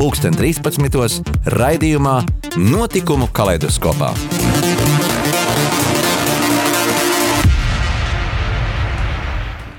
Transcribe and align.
pulksten 0.00 0.32
13. 0.32 1.28
raidījumā 1.60 2.14
Notikumu 2.56 3.26
kaleidoskopā. 3.36 4.08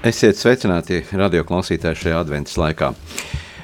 Esiet 0.05 0.37
sveicināti 0.37 1.01
radio 1.17 1.41
klausītāji 1.47 2.03
šajā 2.03 2.21
adventas 2.21 2.61
laikā. 2.61 2.91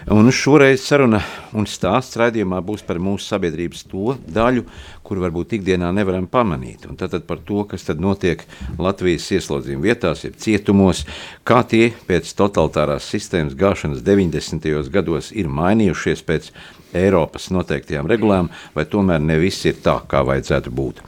Un 0.07 0.29
šoreiz 0.31 0.85
saruna 0.87 1.19
un 1.51 1.65
stāsts 1.67 2.15
raidījumā 2.15 2.61
būs 2.63 2.79
par 2.87 2.95
mūsu 3.03 3.25
sabiedrības 3.27 3.81
to 3.91 4.13
daļu, 4.31 4.61
kuru 5.03 5.25
varbūt 5.25 5.57
ikdienā 5.57 5.89
nevaram 5.91 6.29
pamanīt. 6.31 6.85
Un 6.87 6.95
tad 6.95 7.17
par 7.27 7.41
to, 7.43 7.65
kas 7.67 7.83
tad 7.89 7.99
notiek 7.99 8.45
Latvijas 8.79 9.25
ieslodzījuma 9.35 9.83
vietās, 9.83 10.23
jeb 10.23 10.37
cietumos, 10.39 11.03
kā 11.43 11.59
tie 11.67 11.89
pēc 12.07 12.31
totalitārās 12.39 13.09
sistēmas 13.11 13.57
gāšanas 13.59 13.99
90. 14.07 14.87
gados 14.95 15.33
ir 15.35 15.51
mainījušies 15.51 16.23
pēc 16.23 16.49
Eiropas 16.95 17.51
noteiktajām 17.51 18.07
regulām, 18.07 18.47
vai 18.79 18.87
tomēr 18.87 19.19
ne 19.19 19.35
viss 19.43 19.67
ir 19.67 19.83
tā, 19.83 19.99
kā 20.07 20.23
vajadzētu 20.23 20.71
būt. 20.71 21.03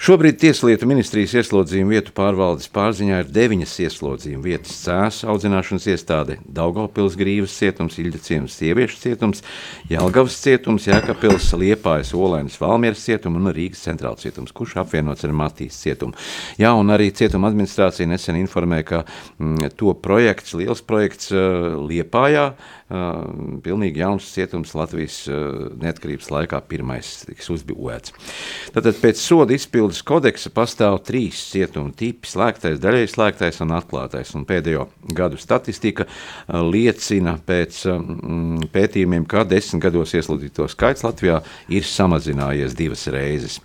Šobrīd 0.00 0.38
Tieslietu 0.40 0.86
ministrijas 0.88 1.34
ieslodzījuma 1.36 1.92
vietu 1.92 2.14
pārvaldes 2.16 2.70
pārziņā 2.72 3.18
ir 3.20 3.32
deviņas 3.36 3.74
ieslodzījuma 3.84 4.46
vietas- 4.46 4.78
cēlus 4.86 5.18
audzināšanas 5.28 5.84
iestāde, 5.92 6.38
Daugopils 6.48 7.18
grīvas 7.20 7.52
cietums, 7.52 7.98
Ilģa 8.00 8.20
cietums, 8.24 8.56
sieviešu 8.56 8.96
cietums, 8.96 9.42
Jelgavas 9.90 10.38
cietums, 10.40 10.86
Jēkabils, 10.88 11.52
Liepājas, 11.52 12.14
Olainas, 12.16 12.56
Valmieras 12.56 13.04
cietums 13.04 13.36
un 13.36 13.52
Rīgas 13.52 13.84
centrāla 13.84 14.16
cietums, 14.16 14.54
kurš 14.56 14.78
apvienots 14.80 15.24
ar 15.28 15.36
Matīs 15.36 15.76
cietumu. 15.76 16.16
Jā, 16.56 16.72
un 16.72 16.88
arī 16.88 17.12
cietuma 17.12 17.52
administrācija 17.52 18.08
nesen 18.08 18.40
informēja, 18.40 18.84
ka 18.86 19.04
mm, 19.38 19.76
to 19.76 19.92
projekts, 19.92 20.54
liels 20.54 20.80
projekts 20.80 21.30
uh, 21.30 21.76
Liepājā, 21.76 22.54
uh, 22.54 22.79
pilnīgi 22.90 24.02
jauns 24.02 24.26
cietums 24.34 24.74
Latvijas 24.74 25.22
neatkarības 25.80 26.30
laikā 26.32 26.60
pirmais 26.70 27.10
tiks 27.28 27.50
uzbūvēts. 27.54 28.14
Tātad 28.74 28.98
pēc 29.02 29.20
soda 29.22 29.54
Izpildes 29.54 30.02
kodeksa 30.06 30.50
pastāv 30.54 30.98
trīs 31.06 31.38
cietuma 31.52 31.94
tipi- 31.96 32.28
slēgtais, 32.32 32.80
daļai 32.82 33.06
slēgtais 33.10 33.60
un 33.62 33.76
atklātais. 33.78 34.34
Un 34.34 34.46
pēdējo 34.48 34.88
gadu 35.14 35.38
statistika 35.38 36.06
liecina 36.48 37.38
pēc 37.38 37.80
um, 37.94 38.60
pētījumiem, 38.72 39.26
ka 39.26 39.44
desmit 39.44 39.82
gados 39.82 40.14
ieslodzīto 40.14 40.68
skaits 40.68 41.06
Latvijā 41.06 41.42
ir 41.68 41.82
samazinājies 41.82 42.74
divas 42.74 43.06
reizes. 43.06 43.60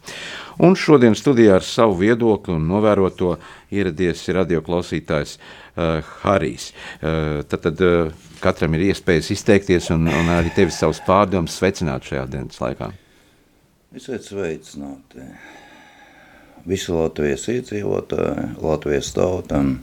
Un 0.63 0.77
šodien 0.79 1.17
studijā 1.19 1.57
ar 1.57 1.65
savu 1.67 1.97
viedokli 1.99 2.55
un 2.55 2.67
novēroto 2.69 3.33
ieradies 3.75 4.23
radioklausītājs 4.37 5.35
uh, 5.35 6.13
Harijs. 6.21 6.69
Uh, 7.01 7.41
tad, 7.49 7.65
tad 7.67 7.83
uh, 7.83 8.29
katram 8.43 8.77
ir 8.77 8.87
iespējas 8.91 9.33
izteikties 9.35 9.91
un, 9.95 10.07
un 10.07 10.31
arī 10.37 10.53
tevi 10.55 10.71
savus 10.71 11.03
pārdomus 11.07 11.59
sveicināt 11.59 12.07
šajā 12.07 12.23
dienas 12.31 12.63
laikā. 12.63 12.93
Esiet 13.95 14.23
sveicināti! 14.27 15.27
visu 16.65 16.97
Latvijas 16.97 17.47
iedzīvotāju, 17.51 18.47
Latvijas 18.65 19.11
tautam. 19.15 19.75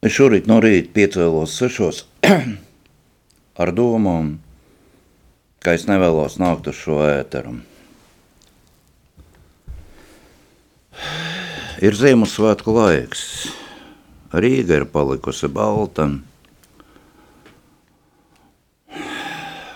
Es 0.00 0.14
šorīt 0.16 0.46
no 0.48 0.60
rīta 0.62 0.94
piecēlos 0.96 1.56
sešos 1.60 2.04
ar 3.62 3.72
domu, 3.76 4.14
ka 5.60 5.74
es 5.76 5.84
nevēlos 5.90 6.38
nākt 6.40 6.70
uz 6.70 6.78
šo 6.78 7.02
ēteru. 7.04 7.58
Ir 11.80 11.96
Ziemassvētku 11.96 12.74
laiks. 12.76 13.22
Rīga 14.36 14.82
ir 14.82 14.84
palikusi 14.92 15.48
balta. 15.48 16.04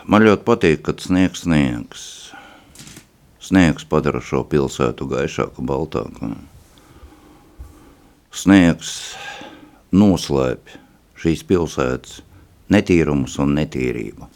Man 0.05 0.27
ļoti 0.27 0.45
patīk, 0.45 0.83
kad 0.85 1.01
sniegs 1.01 1.47
sniegs. 1.47 2.05
Sniegs 3.41 3.89
padara 3.89 4.21
šo 4.21 4.43
pilsētu 4.49 5.09
gaišāku, 5.09 5.65
baltāku. 5.65 6.35
Sniegs 8.35 8.93
noslēpj 9.97 10.77
šīs 11.25 11.47
pilsētas 11.49 12.21
netīrumus 12.69 13.39
un 13.41 13.57
netīrību. 13.57 14.29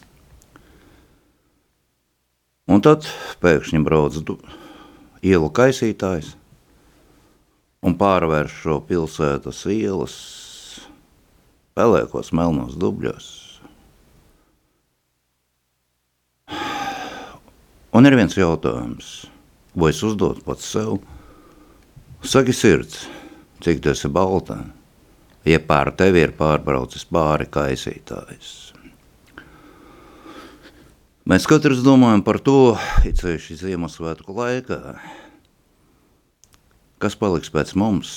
Un 2.68 2.84
tad 2.84 3.04
pēkšņi 3.44 3.84
brauc 3.84 4.18
ielu 5.24 5.52
kaisītājs 5.52 6.37
un 7.84 7.94
pārvērš 7.98 8.54
šo 8.62 8.78
pilsētas 8.88 9.64
ielas 9.70 10.16
pelēkos 11.78 12.32
melnos 12.34 12.74
dubļos. 12.78 13.28
Un 17.94 18.06
ir 18.06 18.16
viens 18.18 18.34
jautājums, 18.36 19.12
ko 19.72 19.88
es 19.88 20.02
uzdodu 20.04 20.42
pats 20.44 20.66
sev. 20.74 20.98
Saki, 22.22 22.52
sirds, 22.52 23.06
cik 23.64 23.80
tas 23.84 24.02
ir 24.04 24.12
balta, 24.12 24.58
ja 25.46 25.60
pār 25.62 25.92
tevi 25.96 26.24
ir 26.26 26.34
pārbraucis 26.36 27.06
pāri 27.08 27.46
kaisītājs. 27.50 28.50
Mēs 31.28 31.46
katrs 31.48 31.82
domājam 31.84 32.22
par 32.24 32.40
to, 32.40 32.74
it 33.04 33.20
sevišķi 33.20 33.58
Ziemassvētku 33.62 34.34
laikā, 34.34 34.80
kas 36.98 37.14
paliks 37.18 37.50
pēc 37.54 37.74
mums, 37.78 38.10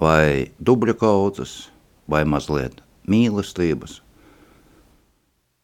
vai 0.00 0.50
dubļa 0.62 0.94
kaudzes, 1.00 1.54
vai 2.10 2.22
mazliet 2.24 2.78
mīlestības, 3.10 3.98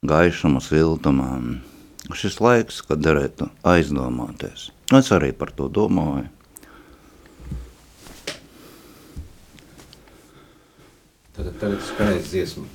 gaišuma, 0.06 0.62
siltumā, 0.62 1.30
šis 2.14 2.40
laiks, 2.42 2.80
kad 2.86 3.02
derētu 3.02 3.50
aizdomāties. 3.66 4.70
Es 4.94 5.10
arī 5.14 5.32
par 5.34 5.54
to 5.54 5.68
domāju. 5.70 6.28
Tad 11.36 11.48
tagad 11.60 11.82
skanēs 11.84 12.30
dziesma. 12.32 12.66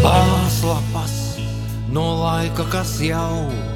Pāris 0.00 0.62
lapas 0.66 1.18
no 1.92 2.06
laika, 2.24 2.66
kas 2.72 2.96
jau 3.04 3.69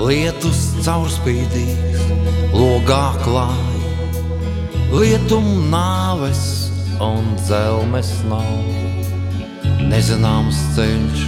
lietus 0.00 0.60
caurspīdīgs, 0.84 2.04
logā 2.54 3.04
klāja, 3.20 3.90
lietum 4.94 5.46
nāves 5.72 6.70
un 7.04 7.34
dzelmes 7.40 8.12
nav. 8.30 8.48
Nezināms 9.90 10.58
ceļš 10.76 11.26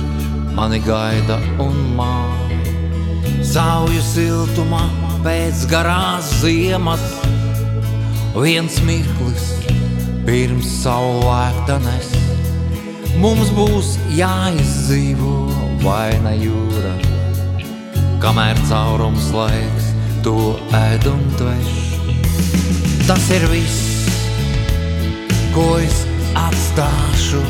mani 0.56 0.80
gaida 0.84 1.38
un 1.62 1.76
māja. 1.98 2.60
Sauju 3.52 4.02
siltumā 4.06 4.82
pēc 5.24 5.66
garās 5.70 6.30
ziemas, 6.40 7.02
viens 8.36 8.78
mirklis 8.86 9.48
pirms 10.26 10.68
saulēktanes. 10.82 12.12
Mums 13.22 13.50
būs 13.54 13.96
jāizdzīvo 14.16 15.34
vaina 15.82 16.32
jūra, 16.38 16.94
kamēr 18.22 18.58
caurums 18.68 19.32
laiks 19.34 19.88
to 20.22 20.54
ēd 20.78 21.06
un 21.10 21.22
tveš. 21.40 21.70
Tas 23.08 23.24
ir 23.34 23.42
viss, 23.50 23.80
ko 25.50 25.64
es 25.82 26.04
atstāšu 26.38 27.40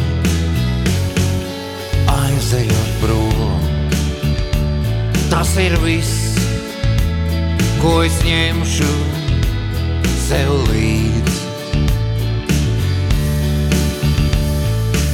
aizejot 2.14 2.94
prom. 3.02 3.66
Tas 5.28 5.52
ir 5.60 5.76
viss, 5.84 6.40
ko 7.82 7.98
es 8.06 8.16
ņemšu 8.24 8.88
sev 10.24 10.54
līdzi. 10.70 11.38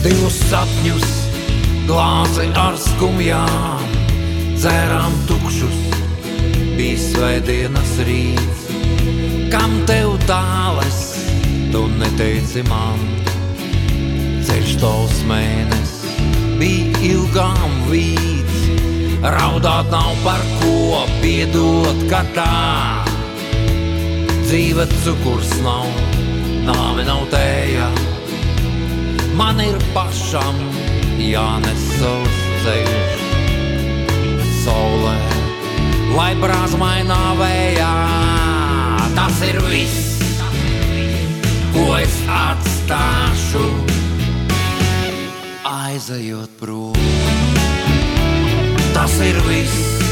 Divus 0.07 0.39
sapņus, 0.53 1.11
glāzi 1.91 2.47
ar 2.55 2.79
skumjām, 2.79 3.78
dzērām 4.59 5.15
tukšus, 5.31 5.79
bija 6.79 6.99
svētdienas 7.05 7.95
rīts. 8.09 8.67
Kam 9.53 9.79
tev 9.89 10.17
tāles, 10.29 11.01
tu 11.73 11.87
neteici 12.01 12.67
man, 12.69 13.01
ceļš 14.45 14.77
tos 14.83 15.23
mēnesis 15.31 15.97
bija 16.59 17.07
ilgs 17.13 17.29
rokām 17.39 17.75
vīts, 17.91 18.63
raudāt 19.23 19.91
nav 19.93 20.15
par 20.25 20.41
ko 20.59 21.05
piedot, 21.21 22.01
ka 22.11 22.25
tā 22.35 23.05
dzīve 24.47 24.89
cukurs 25.05 25.53
nav, 25.63 25.87
nāve 26.67 27.05
nav 27.07 27.29
tēja. 27.31 27.91
Man 29.39 29.61
ir 29.63 29.79
pašam 29.95 30.59
jānes 31.21 31.87
savs 32.01 32.43
ceļš 32.65 33.18
saulē, 34.69 35.17
lai 36.17 36.33
brāzmainā 36.43 37.21
vējā. 37.39 37.93
Tas 39.17 39.41
ir 39.47 39.59
viss, 39.65 40.21
ko 41.73 41.85
es 41.99 42.17
atstāšu 42.33 43.65
aizejot 45.69 46.53
prom. 46.61 46.99
Tas 48.97 49.15
ir 49.25 49.39
viss, 49.49 50.05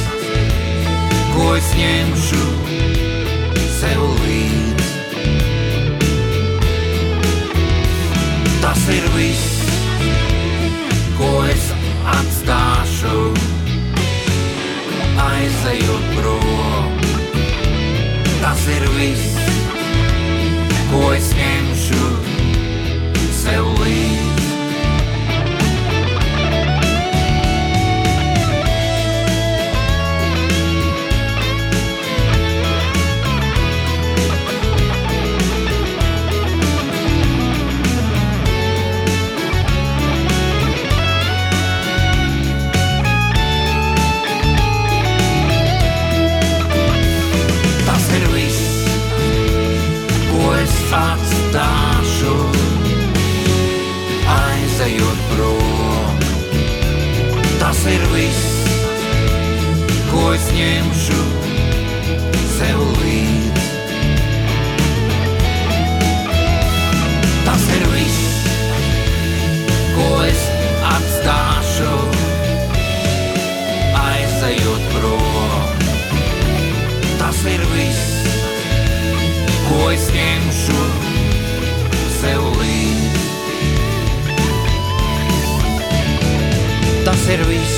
ko 1.35 1.53
es 1.58 1.73
ņemšu 1.81 2.44
sev 3.81 4.06
līdzi. 4.25 5.25
Tas 8.64 8.88
ir 8.94 9.11
viss, 9.19 9.53
ko 11.20 11.35
es 11.50 11.69
atstāšu 12.17 12.65
aizejot 15.46 16.02
prom. 16.16 16.93
Tas 18.43 18.66
ir 18.76 18.88
viss, 18.98 19.37
ko 20.90 21.12
es 21.14 21.31
ņemšu 21.38 21.56
ir 57.88 58.02
viss, 58.10 58.42
ko 60.10 60.22
es 60.34 60.46
ņemšu 60.54 61.18
sev 62.56 62.80
līdzi. 63.02 63.64
Tas 67.46 67.66
ir 67.76 67.84
viss, 67.92 68.48
ko 69.94 70.08
es 70.26 70.42
atstāšu, 70.92 71.92
aizejot 74.02 74.88
prom. 74.96 75.84
Tas 77.20 77.44
ir 77.54 77.66
viss, 77.74 78.32
ko 79.68 79.84
es 79.94 80.10
ņemšu 80.16 80.75
Tas 87.16 87.30
ir 87.32 87.40
viss, 87.48 87.76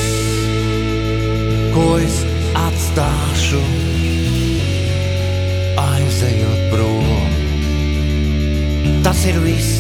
ko 1.71 1.83
es 2.03 2.17
atstāšu, 2.59 3.61
aizejot 5.79 6.65
prom. 6.73 7.37
Tas 9.07 9.21
ir 9.31 9.39
viss, 9.45 9.71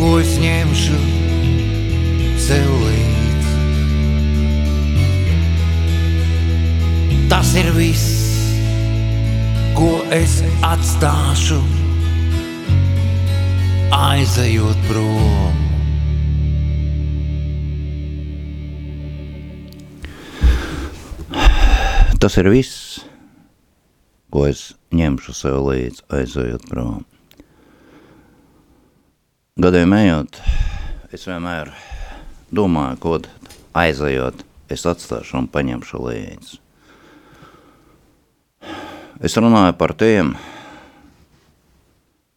ko 0.00 0.14
es 0.22 0.32
ņemšu 0.40 0.96
sev 2.46 2.72
līdzi. 2.86 3.52
Tas 7.34 7.52
ir 7.60 7.68
viss, 7.76 8.08
ko 9.76 9.92
es 10.22 10.40
atstāšu, 10.72 11.60
aizejot 14.00 14.88
prom. 14.88 15.43
Tas 22.24 22.38
ir 22.40 22.46
viss, 22.48 23.02
ko 24.32 24.46
es 24.48 24.70
ņemšu 24.96 25.32
sev 25.36 25.58
līdzi, 25.66 26.06
aizejot 26.08 26.62
prom. 26.70 27.02
Gadiem 29.60 29.92
ejot, 29.92 30.38
es 31.12 31.26
vienmēr 31.28 31.74
domāju, 32.48 32.96
ko 33.02 33.12
tad 33.26 33.50
aizejot, 33.76 34.40
es 34.72 34.86
atstāšu 34.88 35.36
un 35.42 35.50
paņemšu 35.52 36.00
līdzi. 36.00 36.56
Es 39.20 39.36
runāju 39.36 39.76
par 39.84 39.92
tiem, 39.92 40.32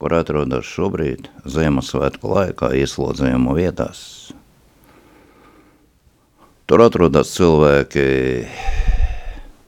kur 0.03 0.17
atrodas 0.19 0.67
šobrīd 0.67 1.31
Ziemassvētku 1.47 2.35
laikā 2.35 2.73
ieslodzījuma 2.83 3.55
vietās. 3.55 4.03
Tur 6.67 6.83
atrodas 6.89 7.31
cilvēki, 7.39 8.09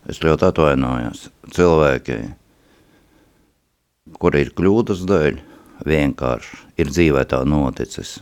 es 0.09 0.21
ļoti 0.23 0.49
atvainojos, 0.49 1.27
cilvēki, 1.55 2.17
kur 4.19 4.37
ir 4.39 4.51
kļūdas 4.57 5.05
dēļ, 5.09 5.39
vienkārši 5.87 6.59
ir 6.81 6.91
dzīvē 6.91 7.23
tā 7.29 7.43
noticis. 7.47 8.17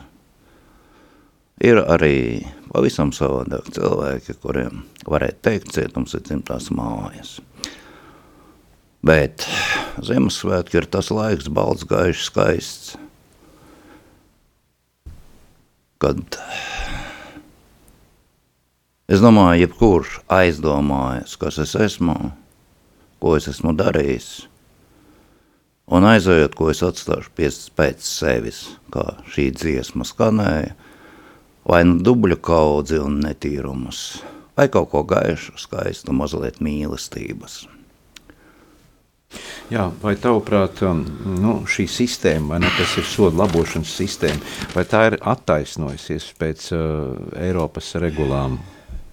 Ir 1.64 1.80
arī 1.82 2.46
pavisam 2.70 3.10
savādāk 3.16 3.72
cilvēki, 3.74 4.36
kuriem 4.44 4.84
varētu 5.10 5.44
teikt, 5.48 5.74
cietums 5.74 6.14
ir 6.14 6.22
dzimtās 6.28 6.70
mājas. 6.70 7.38
Bet 9.08 9.46
Ziemassvētki 10.04 10.82
ir 10.82 10.88
tas 10.94 11.10
laiks, 11.14 11.48
balts, 11.50 11.86
gaišs, 11.88 12.28
skaists, 12.30 12.96
kad 16.02 16.38
es 19.08 19.24
domāju, 19.24 19.64
jebkurš 19.64 20.20
aizdomājas, 20.32 21.38
kas 21.40 21.60
es 21.64 21.76
esmu, 21.88 22.18
ko 23.24 23.36
es 23.40 23.48
esmu 23.52 23.74
darījis, 23.78 24.32
un 25.88 26.08
aizējot, 26.08 26.58
ko 26.58 26.72
es 26.74 26.84
atstāšu 26.86 27.32
pēc, 27.38 27.62
pēc 27.78 28.04
sevis, 28.04 28.66
kā 28.94 29.06
šī 29.32 29.50
dziesma 29.56 30.08
skanēja, 30.08 30.76
vai 31.68 31.84
nu 31.88 31.98
dubļu 32.04 32.40
kaudzi 32.44 33.00
un 33.04 33.22
netīrumus, 33.24 34.22
vai 34.58 34.68
kaut 34.72 34.92
ko 34.92 35.04
gaišu, 35.08 35.58
skaistu, 35.60 36.16
mazliet 36.16 36.62
mīlestības. 36.64 37.66
Jā, 39.68 39.90
vai 40.00 40.14
tavuprāt, 40.16 40.80
um, 40.88 41.02
nu, 41.44 41.58
šī 41.68 41.84
sistēma, 41.92 42.54
vai 42.54 42.60
ne, 42.64 42.70
kas 42.78 42.94
ir 43.02 43.04
soda 43.08 43.42
labošanas 43.42 43.92
sistēma, 44.00 44.40
vai 44.72 44.86
tā 44.88 45.02
ir 45.10 45.18
attaisnojusies 45.20 46.30
pēc 46.40 46.70
uh, 46.72 47.18
Eiropas 47.44 47.92
regulām, 48.00 48.56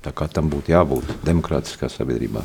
tā 0.04 0.12
kā 0.16 0.28
tam 0.28 0.52
būtu 0.52 0.74
jābūt 0.74 1.10
demokrātiskā 1.24 1.88
sabiedrībā? 1.92 2.44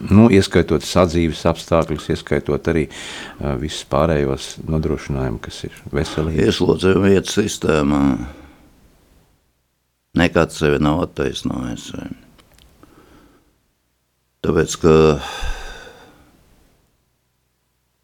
Nu, 0.00 0.30
ieskaitot 0.32 0.80
sadzīves 0.86 1.42
apstākļus, 1.50 2.06
ieskaitot 2.14 2.68
arī 2.72 2.86
uh, 2.88 3.52
visus 3.60 3.84
pārējos 3.92 4.54
nodrošinājumus, 4.64 5.42
kas 5.44 5.58
ir 5.68 5.76
veselīgi. 5.92 6.46
Ieslodzījuma 6.48 7.10
vietas 7.12 7.36
sistēmā 7.36 8.00
nekad 10.16 10.56
sevi 10.56 10.80
nav 10.80 11.04
attaisnojis. 11.04 11.90
Tāpēc, 14.40 14.76
ka 14.80 14.94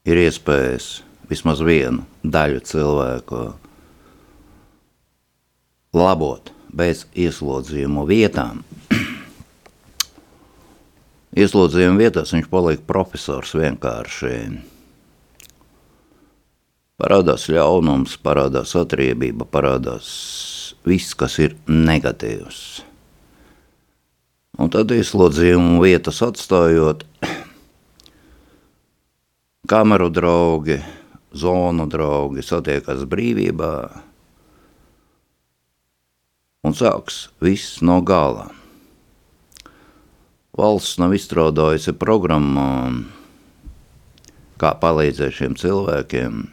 ir 0.04 0.20
iespējas 0.26 0.90
vismaz 1.30 1.64
vienu 1.64 2.04
daļu 2.22 2.60
cilvēku 2.68 3.46
labot 5.94 6.52
bez 6.76 7.04
ieslodzījuma 7.16 8.04
vietām. 8.08 8.62
Ieslodzījuma 11.42 12.00
vietās 12.00 12.32
viņš 12.34 12.48
paliek 12.52 12.82
profesors 12.88 13.54
vienkārši. 13.56 14.34
Parādās 16.96 17.44
ļaunums, 17.52 18.16
parādās 18.24 18.72
atriebība, 18.78 19.44
parādās 19.44 20.06
viss, 20.88 21.12
kas 21.12 21.36
ir 21.44 21.56
negatīvs. 21.68 22.60
Un 24.56 24.72
tad 24.72 24.94
ieslodzījuma 24.96 25.82
vietas 25.84 26.22
atstājot 26.24 27.04
kameru 29.72 30.08
draugi, 30.08 30.78
zonu 31.36 31.84
draugi 31.92 32.44
satiekas 32.44 33.04
brīvībā, 33.04 33.72
un 36.66 36.74
sāks 36.74 37.26
viss 37.42 37.78
no 37.84 38.00
gala. 38.02 38.50
Valsts 40.56 40.96
nav 40.98 41.12
izstrādājusi 41.14 41.92
programmu, 42.00 43.04
kā 44.56 44.72
palīdzēt 44.80 45.36
šiem 45.36 45.56
cilvēkiem. 45.60 46.46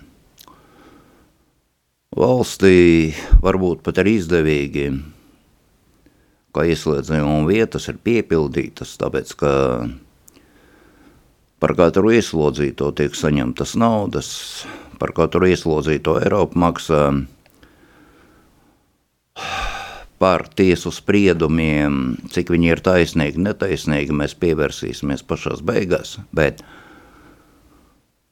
Valstī 2.14 3.14
varbūt 3.42 3.82
pat 3.86 4.04
ir 4.04 4.12
izdevīgi, 4.12 4.88
ka 6.54 6.68
ieslēdzējuma 6.70 7.48
vietas 7.50 7.88
ir 7.90 7.98
piepildītas, 8.06 8.94
tāpēc 9.02 9.34
ka 9.40 9.54
par 11.64 11.74
katru 11.80 12.12
ieslodzīto 12.14 12.92
tiek 13.00 13.16
saņemtas 13.18 13.74
naudas, 13.80 14.30
par 15.00 15.16
katru 15.16 15.48
ieslodzīto 15.50 16.20
Eiropu 16.22 16.60
maksā 16.60 17.08
par 20.22 20.46
tiesu 20.56 20.92
spriedumiem, 20.94 22.18
cik 22.34 22.52
viņi 22.54 22.72
ir 22.72 22.82
taisnīgi, 22.86 23.42
netaisnīgi, 23.44 24.16
mēs 24.16 24.36
pievērsīsimies 24.40 25.26
pašās 25.28 25.64
beigās, 25.66 26.18
bet 26.36 26.62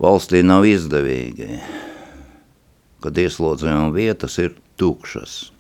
valstī 0.02 0.44
nav 0.46 0.68
izdevīgi, 0.70 1.60
kad 3.02 3.18
ieslodzījuma 3.18 3.92
vietas 3.96 4.38
ir 4.42 4.56
tukšas. 4.80 5.52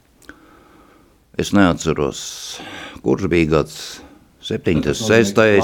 Es 1.39 1.53
neatceros, 1.55 2.21
kurš 3.05 3.29
bija 3.31 3.49
gads 3.57 3.77
76. 4.41 5.61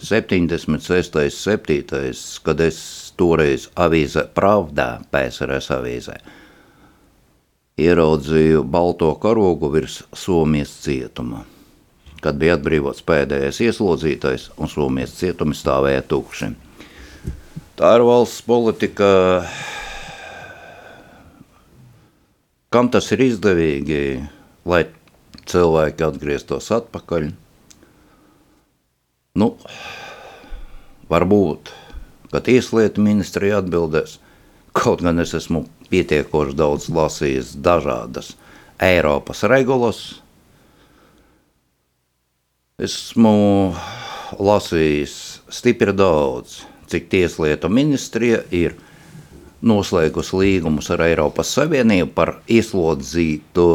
76. 0.00 1.30
7. 1.30 2.12
kad 2.44 2.60
es 2.64 2.78
toreiz 3.20 3.68
avīze 3.76 4.24
Pravdā, 4.34 4.88
PSRS 5.12 5.70
avīzē, 5.76 6.16
ieraudzīju 7.80 8.64
balto 8.68 9.10
karogu 9.22 9.70
virs 9.72 10.02
Somijas 10.16 10.72
cietuma. 10.84 11.44
Kad 12.20 12.36
bija 12.40 12.58
atbrīvots 12.58 13.00
pēdējais 13.08 13.62
ieslodzītais, 13.64 14.50
un 14.60 14.68
Somijas 14.68 15.14
cietumi 15.16 15.56
stāvēja 15.56 16.04
tukši. 16.10 16.50
Tā 17.80 17.94
ir 17.96 18.04
valsts 18.04 18.42
politika, 18.44 19.06
kam 22.68 22.90
tas 22.92 23.08
ir 23.16 23.24
izdevīgi, 23.24 24.02
lai 24.68 24.84
cilvēki 25.48 26.04
atgrieztos 26.04 26.68
atpakaļ. 26.76 27.30
Nu, 29.40 29.54
varbūt, 31.08 31.72
ka 32.28 32.44
tieslietu 32.44 33.00
ministrija 33.00 33.62
atbildēs, 33.62 34.18
kaut 34.76 35.00
gan 35.06 35.22
es 35.24 35.32
esmu 35.38 35.64
pietiekoši 35.90 36.56
daudz 36.56 36.88
lasījis 36.94 37.54
dažādas 37.62 38.34
Eiropas 38.80 39.42
regulas. 39.50 40.00
Esmu 42.80 43.74
lasījis 44.40 45.14
stipri 45.52 45.92
daudz, 45.92 46.62
cik 46.88 47.10
tieslietu 47.12 47.68
ministrija 47.68 48.40
ir 48.54 48.78
noslēgusi 49.60 50.38
līgumus 50.40 50.88
ar 50.94 51.04
Eiropas 51.04 51.52
Savienību 51.58 52.14
par 52.16 52.38
ieslodzīto 52.48 53.66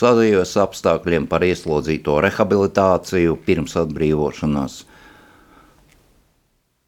sadzīves 0.00 0.54
apstākļiem, 0.62 1.26
par 1.28 1.44
ieslodzīto 1.44 2.20
rehabilitāciju 2.24 3.36
pirms 3.46 3.74
atbrīvošanās. 3.80 4.84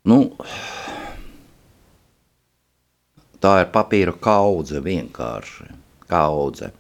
Nu, 0.08 0.18
tā 3.42 3.58
ir 3.64 3.72
papīra 3.74 4.14
kaudze 4.22 4.80
vienkārši, 4.84 5.66
kaudze. 6.10 6.70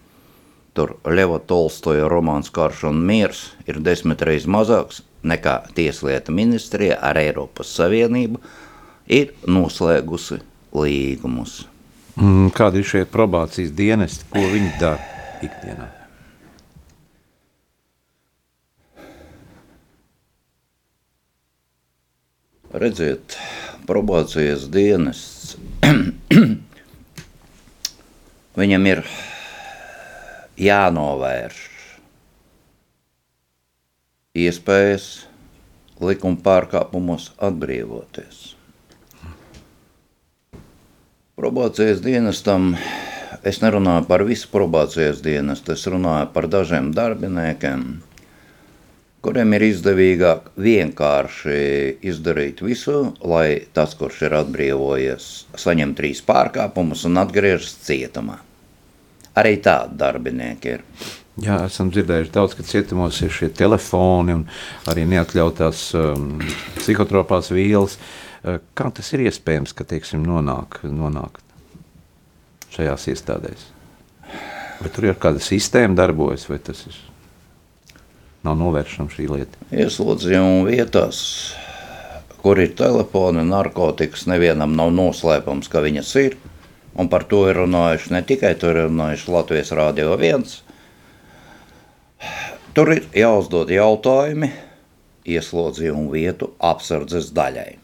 Tur 0.72 0.94
Leva 1.04 1.36
Tolstoja 1.36 2.06
romāns 2.08 2.48
Karš 2.54 2.86
un 2.88 3.02
miers 3.08 3.50
ir 3.68 3.82
desmit 3.84 4.22
reizes 4.24 4.48
mazāks 4.48 5.02
nekā 5.26 5.58
Tieslietu 5.76 6.32
ministrija 6.32 6.96
ar 7.02 7.20
Eiropas 7.20 7.74
Savienību 7.76 8.40
ir 9.12 9.34
noslēgusi 9.44 10.40
līgumus. 10.72 11.66
Mm, 12.16 12.48
kādi 12.56 12.80
ir 12.80 12.88
šie 12.88 13.02
probācijas 13.08 13.74
dienesti, 13.76 14.28
ko 14.32 14.40
viņi 14.40 14.72
dara 14.80 15.00
ikdienā? 15.44 15.90
Redziet, 22.72 23.36
probācijas 23.84 24.64
dienests 24.72 25.31
Viņam 28.60 28.88
ir 28.90 29.02
jānovērš 30.60 31.60
iespējas 34.42 35.06
likuma 36.02 36.40
pārkāpumos 36.44 37.30
atbrīvoties. 37.42 38.42
Probācijas 41.36 42.00
dienestam 42.04 42.74
es 43.48 43.60
nerunāju 43.64 44.06
par 44.08 44.24
visu 44.28 44.48
probācijas 44.52 45.22
dienestu, 45.24 45.72
es 45.74 45.84
runāju 45.88 46.28
par 46.34 46.48
dažiem 46.52 46.92
darbiniekiem, 46.96 48.02
kuriem 49.22 49.54
ir 49.54 49.64
izdevīgāk 49.68 50.50
vienkārši 50.58 51.58
izdarīt 52.10 52.62
visu, 52.64 53.12
lai 53.22 53.62
tas, 53.74 53.94
kurš 53.98 54.24
ir 54.26 54.36
atbrīvojies, 54.40 55.28
saņem 55.62 55.94
trīs 55.98 56.22
pārkāpumus 56.26 57.06
un 57.08 57.22
atgriežas 57.22 57.76
cietumā. 57.86 58.40
Arī 59.38 59.56
tādi 59.64 59.96
darbinieki 60.00 60.72
ir. 60.74 60.82
Jā, 61.40 61.62
esam 61.64 61.88
dzirdējuši 61.88 62.32
daudz, 62.34 62.56
ka 62.58 62.66
cietumos 62.68 63.22
ir 63.24 63.32
šie 63.32 63.48
telefoni 63.56 64.34
un 64.36 64.42
arī 64.90 65.06
neatļautās 65.08 65.86
um, 65.96 66.34
psihotropās 66.76 67.48
vielas. 67.54 67.96
Uh, 68.42 68.58
kā 68.76 68.90
tas 68.92 69.08
ir 69.14 69.24
iespējams, 69.30 69.72
ka 69.72 69.86
teiksim, 69.88 70.26
nonāk, 70.28 70.82
nonāk 70.84 71.40
šajās 72.74 73.08
iestādēs? 73.14 73.64
Vai 74.82 74.92
tur 74.92 75.08
ir 75.08 75.16
kāda 75.22 75.40
sistēma 75.40 75.96
darbojas, 75.96 76.44
vai 76.50 76.60
tas 76.60 76.84
ir? 76.90 77.00
Nav 78.46 78.58
novēršama 78.60 79.12
šī 79.12 79.28
lieta? 79.30 79.60
Ieslodzījuma 79.74 80.66
vietās, 80.68 81.20
kur 82.42 82.60
ir 82.62 82.74
telefoni, 82.78 83.44
narkotikas, 83.46 84.26
nevienam 84.30 84.74
nav 84.78 84.92
noslēpums, 84.94 85.70
ka 85.72 85.84
viņas 85.84 86.14
ir. 86.22 86.36
Un 86.98 87.08
par 87.08 87.24
to 87.24 87.46
ir 87.48 87.56
runājuši 87.62 88.12
ne 88.12 88.20
tikai 88.28 88.52
tur 88.60 88.76
ir 88.76 88.90
runājuši 88.90 89.32
Latvijas 89.32 89.72
Rādio 89.78 90.12
1. 90.18 90.44
Tur 92.76 92.92
ir 92.92 93.06
jāuzdod 93.16 93.72
jautājumi 93.72 94.50
ieslodzījuma 95.28 96.10
vietu 96.12 96.50
apsardzes 96.60 97.30
daļai. 97.36 97.78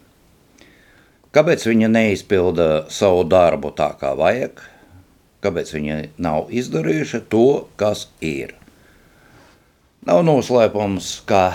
Kāpēc 1.33 1.65
viņi 1.69 1.89
neizpilda 1.93 2.69
savu 2.93 3.25
darbu 3.29 3.71
tā, 3.77 3.91
kā 4.01 4.15
vajag? 4.17 4.63
Kāpēc 5.45 5.73
viņi 5.75 5.99
nav 6.19 6.49
izdarījuši 6.51 7.21
to, 7.31 7.69
kas 7.79 8.07
ir? 8.25 8.58
Nav 10.07 10.21
noslēpums, 10.23 11.09
ka 11.27 11.51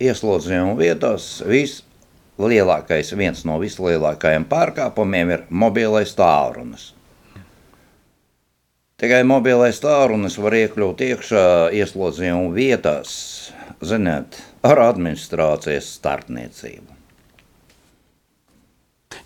ieslodzījuma 0.00 0.78
vietās 0.78 1.42
vislielākais, 1.44 3.12
viens 3.18 3.44
no 3.44 3.58
vislielākajiem 3.60 4.46
pārkāpumiem 4.48 5.32
ir 5.34 5.44
mobilais 5.50 6.14
tālrunis. 6.16 6.94
Tikai 8.96 9.20
mobilais 9.28 9.76
tālrunis 9.84 10.38
var 10.40 10.56
iekļūt 10.56 11.04
iekšā 11.10 11.46
ieslodzījuma 11.76 12.48
vietās, 12.56 13.12
ziniet, 13.84 14.40
ar 14.64 14.80
administrācijas 14.86 15.92
starpniecību. 15.98 16.95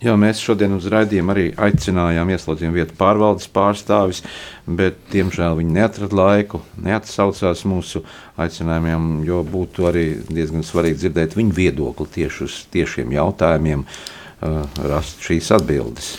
Jā, 0.01 0.15
mēs 0.17 0.39
šodien 0.41 0.73
uz 0.73 0.87
raidījumu 0.89 1.33
arī 1.35 1.43
aicinājām 1.61 2.31
ieslodzījuma 2.33 2.79
vietu 2.79 2.95
pārvaldes 2.97 3.51
pārstāvis, 3.53 4.23
bet, 4.65 4.97
diemžēl, 5.13 5.59
viņi 5.59 5.75
neatrada 5.77 6.17
laiku, 6.17 6.63
neatsaucās 6.81 7.67
mūsu 7.69 8.01
aicinājumiem, 8.41 9.11
jo 9.29 9.43
būtu 9.45 9.85
arī 9.91 10.05
diezgan 10.25 10.65
svarīgi 10.65 11.03
dzirdēt 11.03 11.37
viņu 11.37 11.53
viedokli 11.59 12.09
tieši 12.15 12.47
uz 12.47 12.57
tiešiem 12.73 13.13
jautājumiem, 13.13 13.83
uh, 13.85 14.81
rast 14.89 15.21
šīs 15.27 15.51
atbildes. 15.59 16.15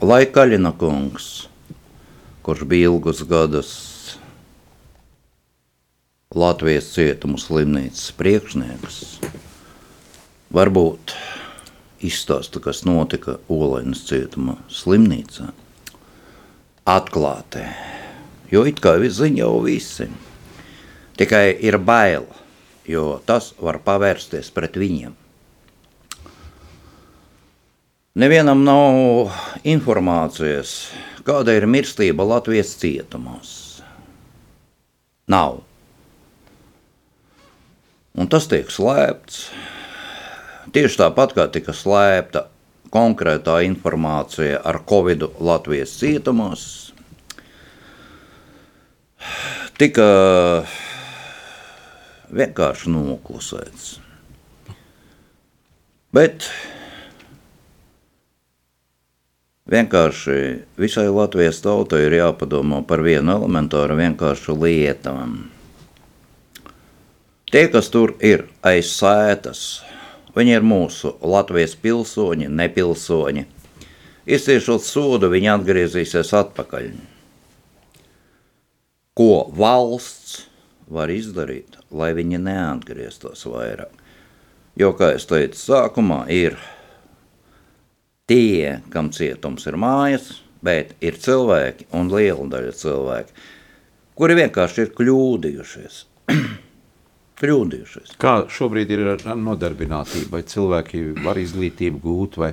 Lai 0.00 0.22
Kaļina 0.32 0.72
kungs, 0.80 1.50
kurš 2.48 2.64
bija 2.72 2.88
ilgus 2.88 3.20
gadus 3.28 3.74
Latvijas 6.32 6.88
cietumu 6.96 7.36
slimnīcas 7.36 8.08
priekšnieks, 8.16 9.04
varbūt 10.56 11.12
izstāsta, 12.02 12.60
kas 12.62 12.82
notika 12.86 13.38
Olainas 13.52 14.04
cietumā 14.08 14.58
slimnīcā. 14.72 15.50
Atklāti, 16.88 17.62
jo 18.50 18.64
it 18.66 18.82
kā 18.82 18.96
ziņa 18.98 19.44
jau 19.44 19.56
visi. 19.62 20.08
Tikai 21.16 21.56
ir 21.62 21.78
bail, 21.78 22.26
jo 22.88 23.20
tas 23.26 23.52
var 23.62 23.78
pavērsties 23.84 24.50
pret 24.50 24.76
viņiem. 24.80 25.14
Nevienam 28.12 28.60
nav 28.66 29.32
informācijas, 29.64 30.90
kāda 31.24 31.54
ir 31.56 31.64
mirstība 31.64 32.26
Latvijas 32.28 32.74
cietumos. 32.76 33.52
Nav. 35.32 35.62
Un 38.12 38.28
tas 38.28 38.44
tiek 38.50 38.68
slēpts. 38.68 39.46
Tieši 40.72 41.02
tāpat 41.02 41.34
kā 41.36 41.44
tika 41.52 41.74
slēpta 41.76 42.46
konkrētā 42.92 43.58
informācija 43.66 44.62
ar 44.64 44.78
Covid 44.88 45.26
Latvijas 45.40 45.92
cietumos, 46.00 46.62
tika 49.76 50.06
vienkārši 52.32 52.92
noklusēts. 52.92 53.92
Bet 56.12 56.48
vienkārši 59.72 60.36
visai 60.80 61.08
Latvijas 61.12 61.60
tautai 61.64 62.06
ir 62.08 62.18
jāpadomā 62.22 62.82
par 62.88 63.04
vienu 63.04 63.36
elementāru 63.36 64.00
vienkāršu 64.00 64.56
lietu. 64.60 65.16
Tie, 67.52 67.66
kas 67.68 67.88
tur 67.92 68.16
ir 68.24 68.46
aiz 68.64 68.92
sētas, 68.96 69.82
Viņi 70.32 70.54
ir 70.56 70.64
mūsu 70.64 71.12
Latvijas 71.20 71.74
pilsoņi, 71.76 72.48
nepilsoņi. 72.48 73.44
Izciešot 74.32 74.84
sodu, 74.86 75.28
viņi 75.32 75.50
atgriezīsies 75.58 76.30
atpakaļ. 76.38 76.92
Ko 79.18 79.32
valsts 79.52 80.46
var 80.88 81.12
izdarīt, 81.12 81.76
lai 81.92 82.12
viņi 82.16 82.40
neatgrieztos 82.40 83.44
vairāk? 83.50 83.92
Jo, 84.80 84.94
kā 84.96 85.10
es 85.18 85.28
teicu, 85.28 85.58
sākumā 85.60 86.22
ir 86.32 86.56
tie, 88.30 88.78
kam 88.94 89.10
cietums 89.12 89.66
ir 89.68 89.76
mājas, 89.76 90.38
bet 90.64 90.94
ir 91.04 91.18
cilvēki 91.20 91.90
un 91.92 92.08
liela 92.08 92.46
daļa 92.54 92.72
cilvēki, 92.80 93.36
kuri 94.16 94.38
vienkārši 94.40 94.86
ir 94.86 94.94
kļūdījušies. 94.96 96.04
kļūdījušies. 97.42 98.14
Kā 98.22 98.34
šobrīd 98.52 98.92
ir 98.94 99.02
ar 99.16 99.24
nodarbinātību? 99.38 100.30
Vai 100.32 100.42
cilvēki 100.46 101.02
var 101.24 101.40
izglītību 101.42 102.00
gūt, 102.02 102.38
vai, 102.40 102.52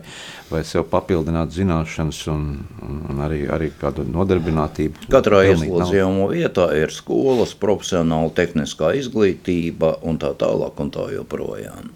vai 0.50 0.64
sev 0.68 0.88
papildināt 0.90 1.54
zināšanas, 1.54 2.22
un, 2.34 2.48
un, 2.86 3.22
arī, 3.26 3.44
arī 3.54 3.70
kādu 3.80 4.06
nodarbinātību? 4.10 5.06
Katrā 5.14 5.44
ieslodzījuma 5.52 6.30
vietā 6.34 6.70
ir 6.78 6.94
skolas, 6.96 7.54
profesionāla 7.60 8.34
tehniskā 8.38 8.96
izglītība 9.00 10.00
un 10.10 10.20
tā 10.22 10.34
tālāk 10.40 10.82
un 10.82 10.94
tā 10.96 11.10
joprojām. 11.14 11.94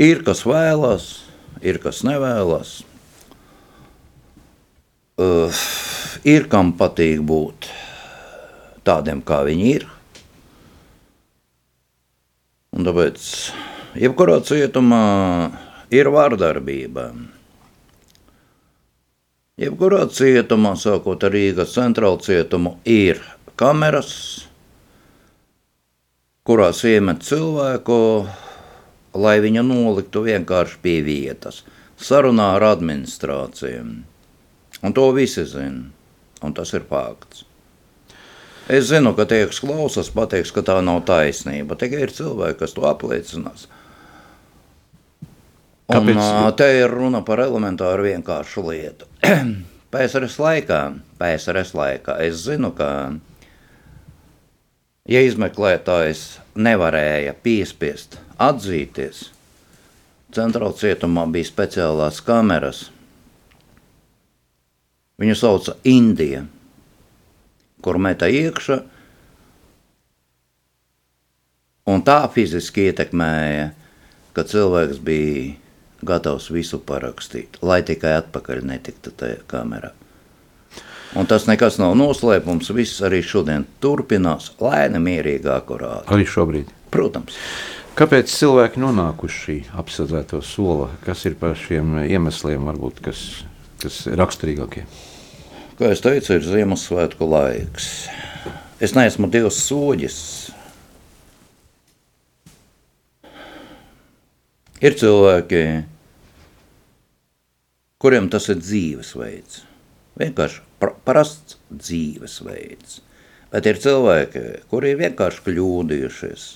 Ir 0.00 0.22
kas 0.24 0.44
vēlas, 0.48 1.10
ir 1.64 1.80
kas 1.84 2.02
nevēlas. 2.04 2.78
Uh, 5.16 5.48
ir 6.28 6.44
kam 6.52 6.74
patīk 6.76 7.22
būt 7.24 7.70
tādiem, 8.84 9.22
kā 9.24 9.40
viņi 9.46 9.70
ir 9.78 9.86
Un 12.76 12.84
tāpēc 12.84 13.22
jebkurā 13.96 14.42
cietumā 14.44 15.04
ir 15.96 16.10
vārdarbība. 16.12 17.06
Jebkurā 19.56 20.02
cietumā, 20.12 20.74
sākot 20.76 21.24
ar 21.24 21.32
Rīgas 21.32 21.72
centrālu 21.72 22.20
cietumu, 22.20 22.74
ir 22.84 23.22
kameras, 23.56 24.12
kurās 26.44 26.84
iemet 26.84 27.24
cilvēku, 27.24 27.98
lai 29.16 29.38
viņu 29.40 29.64
noliktu 29.64 30.26
vienkārši 30.28 30.80
pie 30.84 30.98
vietas, 31.06 31.62
sarunā 31.96 32.52
ar 32.58 32.68
administrācijām. 32.74 33.92
Un 34.84 34.92
to 34.92 35.08
visi 35.16 35.48
zina, 35.48 35.88
un 36.44 36.52
tas 36.52 36.76
ir 36.76 36.84
fakts. 36.92 37.46
Es 38.66 38.88
zinu, 38.90 39.12
ka 39.14 39.28
tie, 39.30 39.44
kas 39.46 39.60
klausās, 39.62 40.10
pateiks, 40.10 40.50
ka 40.50 40.64
tā 40.66 40.80
nav 40.82 41.04
taisnība. 41.06 41.76
Tikai 41.78 42.00
ir 42.08 42.14
cilvēki, 42.14 42.58
kas 42.64 42.74
to 42.74 42.86
apliecinās. 42.88 43.68
Un, 45.86 45.94
Kāpēc? 45.94 46.18
te 46.58 46.66
ir 46.80 46.90
runa 46.90 47.20
par 47.22 47.44
elementāru 47.44 48.08
vienkāršu 48.08 48.64
lietu. 48.66 49.06
PSRS 49.94 50.40
laikā, 50.42 50.80
PSRS 51.20 51.76
laikā 51.78 52.16
es 52.26 52.42
zinu, 52.42 52.72
ka 52.74 52.88
ja 55.06 55.22
izmeklētājs 55.22 56.24
nevarēja 56.58 57.36
piespiest 57.38 58.18
atzīties, 58.42 59.28
centrāla 60.34 60.74
cietumā 60.74 61.28
bija 61.30 61.52
speciālās 61.52 62.18
kameras. 62.26 62.88
Viņu 65.22 65.38
sauca 65.38 65.78
Indija 65.86 66.42
kur 67.86 68.00
meta 68.02 68.26
iekšā. 68.26 68.80
Un 71.86 72.02
tā 72.02 72.18
fiziski 72.34 72.88
ietekmēja, 72.90 73.68
ka 74.34 74.42
cilvēks 74.42 74.98
bija 75.06 75.54
gatavs 76.06 76.50
visu 76.50 76.80
parakstīt, 76.82 77.60
lai 77.62 77.78
tikai 77.86 78.16
atpakaļ 78.18 78.66
netiktu 78.66 79.14
tajā 79.14 79.38
kamerā. 79.50 79.92
Un 81.16 81.30
tas 81.30 81.46
nekas 81.48 81.78
nav 81.80 81.94
noslēpums. 81.96 82.68
Viss 82.76 83.00
arī 83.06 83.22
šodien 83.24 83.64
turpinās 83.80 84.50
lēni, 84.60 85.00
mierīgi, 85.00 85.48
akurāti. 85.48 86.10
Arī 86.12 86.26
šobrīd. 86.28 86.74
Protams. 86.92 87.38
Kāpēc 87.96 88.28
cilvēki 88.28 88.82
nonākuši 88.82 89.38
šī 89.46 89.56
apsēdēto 89.80 90.42
sola? 90.44 90.90
Kas 91.06 91.22
ir 91.30 91.38
par 91.40 91.54
šiem 91.56 92.02
iemesliem, 92.02 92.66
varbūt, 92.68 93.00
kas, 93.06 93.22
kas 93.80 94.02
raksturīgākie? 94.10 94.84
Kā 95.76 95.90
es 95.92 96.00
teicu, 96.00 96.38
ir 96.38 96.44
Ziemassvētku 96.48 97.26
laiks. 97.28 97.86
Es 98.80 98.94
neesmu 98.96 99.28
Dievs 99.28 99.58
soģis. 99.60 100.20
Ir 104.80 104.96
cilvēki, 104.96 105.60
kuriem 108.00 108.30
tas 108.32 108.48
ir 108.48 108.62
dzīvesveids. 108.62 109.60
Vienkārši 110.16 110.64
parasts 111.04 111.58
dzīvesveids. 111.68 113.02
Bet 113.52 113.68
ir 113.68 113.84
cilvēki, 113.84 114.46
kuri 114.72 114.94
ir 114.94 115.02
vienkārši 115.04 115.44
kļūdījušies. 115.44 116.50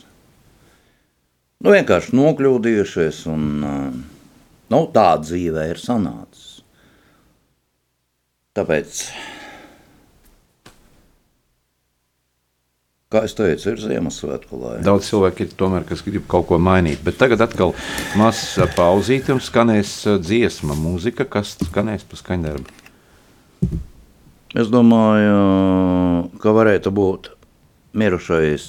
Nu, 1.61 1.75
vienkārši 1.77 2.17
nokļūdījušies, 2.17 3.27
un 3.37 3.49
nu, 3.61 4.81
tā 4.97 5.11
dzīvē 5.21 5.69
ir 5.75 5.85
sanācis. 5.85 6.50
Tāpēc, 8.51 9.01
kā 13.15 13.21
jau 13.23 13.37
teicu, 13.39 13.69
ir 13.71 13.79
Ziemassvētku 13.79 14.59
laika. 14.59 14.83
Daudz 14.89 15.07
cilvēku 15.07 15.45
ir 15.45 15.53
tomēr, 15.61 15.87
kas 15.87 16.03
grib 16.03 16.27
kaut 16.31 16.49
ko 16.49 16.59
mainīt. 16.59 16.99
Bet 17.07 17.21
tagad 17.21 17.45
atkal 17.47 17.77
mazs 18.19 18.59
pauzīte 18.75 19.37
un 19.37 19.39
skanēs 19.39 19.95
dziesma, 20.25 20.75
mūzika, 20.75 21.29
kas 21.31 21.55
skanēs 21.63 22.03
pa 22.11 22.19
skaņdarbu. 22.19 23.71
Es 24.59 24.67
domāju, 24.75 25.39
ka 26.43 26.59
varētu 26.59 26.91
būt 26.91 27.31
mirušais. 28.03 28.69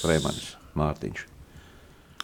Freimanis 0.00 0.54
Mārtiņš. 0.80 1.24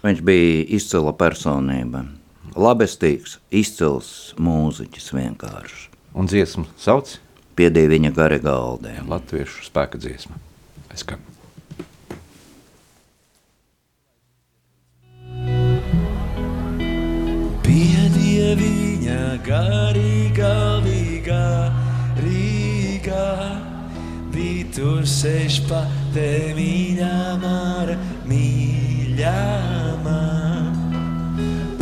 Viņš 0.01 0.21
bija 0.25 0.61
izcila 0.81 1.13
personība 1.13 2.07
labestīgs, 2.55 3.39
izcils 3.51 4.09
mūziķis 4.39 5.13
vienkārši. 5.15 5.89
Un 6.15 6.31
dziesmu 6.31 6.67
sauc? 6.79 7.17
Piedīja 7.55 7.91
viņa 7.91 8.11
gari 8.15 8.41
galdē. 8.43 8.97
Latviešu 9.07 9.67
spēka 9.69 9.99
dziesma. 9.99 10.39
Es 10.95 11.05
kā. 11.07 11.19
Piedīja 17.65 18.55
viņa 18.59 19.21
gari 19.47 20.31
galdīgā 20.35 21.45
Rīgā, 22.23 23.29
bija 24.35 24.67
tur 24.75 25.07
seš 25.07 25.63
pa 25.71 25.85
te 26.15 26.55
mīļā 26.59 27.15
māra, 27.43 27.99
mīļā 28.31 29.39
māra. 30.03 30.04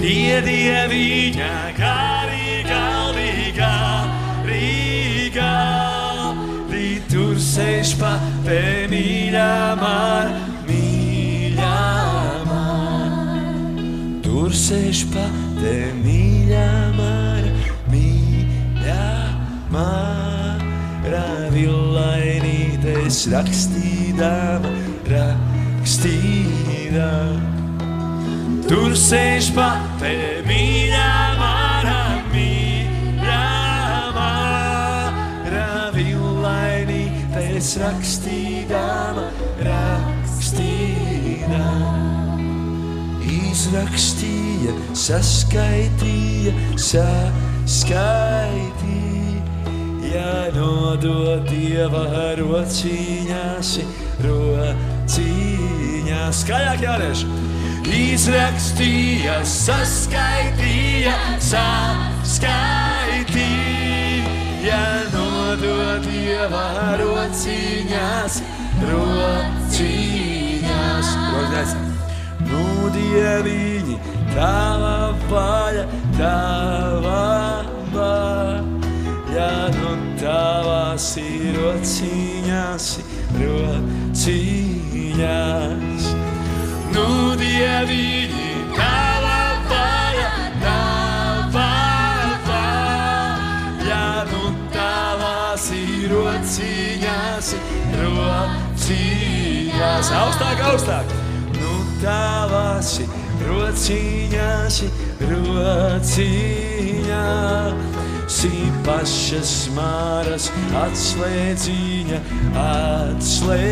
Piedie 0.02 0.90
viņa 0.90 1.50
garī 1.76 2.66
galvīgā 2.66 3.68
Rīgā, 4.42 5.52
Rīt 6.72 7.06
tur 7.12 7.36
sēž 7.38 7.92
pa 8.00 8.10
te 8.42 8.88
mīļā 8.90 9.76
man, 9.78 10.34
mīļā 10.66 11.78
man. 12.50 13.14
Tur 14.26 14.50
sēž 14.50 15.06
pa 15.14 15.22
te 15.60 15.94
mīļā 16.02 16.66
man, 16.98 17.46
mīļā 17.94 19.06
man. 19.70 20.58
Ravilainītes 21.14 23.22
rakstīdama. 23.36 24.81
Tur 28.72 28.94
sēž 28.96 29.50
pa 29.52 29.66
te 30.00 30.40
mīļā 30.46 31.36
mara, 31.36 32.24
mīļā 32.32 33.48
mara, 34.16 35.66
villaini, 35.92 37.02
tes 37.34 37.68
rakstīdama, 37.82 39.26
rakstīdama. 39.68 40.88
Izrakstīja, 43.28 44.72
saskaitīja, 45.04 46.56
saskaitīja, 46.88 47.92
nodot 50.56 51.44
dieva 51.52 52.08
rociņās, 52.40 53.76
rociņās. 54.24 55.26
Skaļāk 56.40 56.80
jārieš! 56.88 57.28
Izrakstīja, 57.82 59.40
saskaitīja, 59.48 61.14
saskaitīja. 61.42 62.42
Nodod 65.14 66.06
dieva 66.06 66.96
rociņās, 67.00 68.34
rociņās. 68.86 70.22
Rociņās. 71.32 71.70
Nu, 72.48 72.64
dieviņi, 72.94 73.96
tava 74.32 74.96
vaļa, 75.30 75.84
tava 76.16 77.24
vaļa, 77.94 79.50
nu 79.76 79.92
tavās 80.22 81.06
ir 81.22 81.52
rociņās, 81.58 82.86
rociņās. 83.42 84.62
Nu, 86.92 87.08
vaļa, 89.70 90.30
tava 90.62 91.70
vaļa, 92.46 94.04
nu 94.34 94.44
tavās 94.76 95.64
ir 95.76 96.06
rociņās, 96.12 97.48
rociņās. 98.04 99.36
Augstāk, 100.22 100.58
augstāk! 100.70 101.06
tavas 102.02 102.96
rociņās, 103.46 104.78
rociņās, 105.30 106.68
pašas 108.86 109.52
māras 109.76 110.50
atslēdziņa, 110.82 112.18
atslēdziņa. 112.66 113.62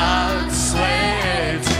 atslēdziņa. 0.00 1.79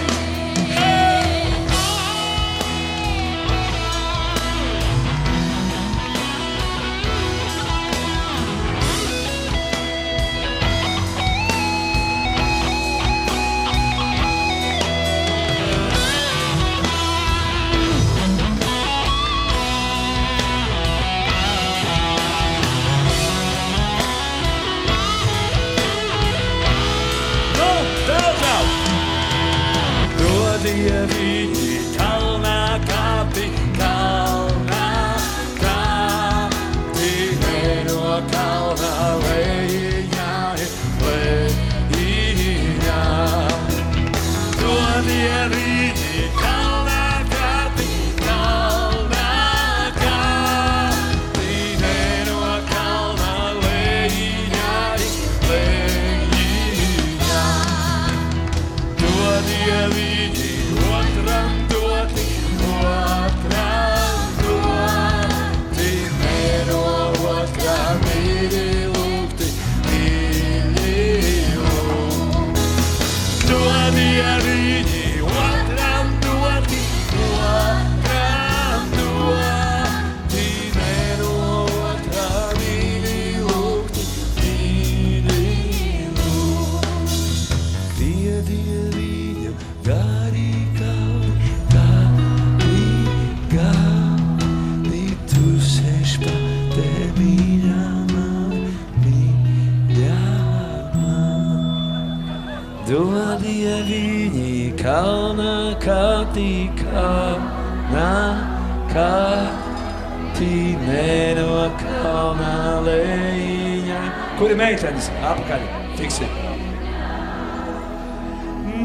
Lejiņā. 112.86 114.00
Kur 114.38 114.52
ir 114.52 114.58
meitenes? 114.60 115.10
Apakaļ, 115.20 115.60
fiksi. 115.98 116.26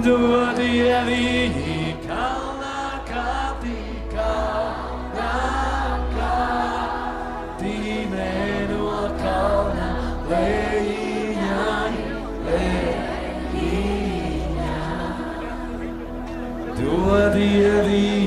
Dodie 0.06 0.98
viņi 1.08 1.96
kalnā 2.06 2.82
kāpī, 3.08 3.78
kalnā 4.12 5.32
kāpī, 6.18 7.78
ne 8.12 8.36
no 8.70 8.92
kalna 9.24 9.90
lejiņā, 10.30 11.72
lejiņā. 12.50 13.64
Dodie 16.84 17.74
viņi 17.90 18.25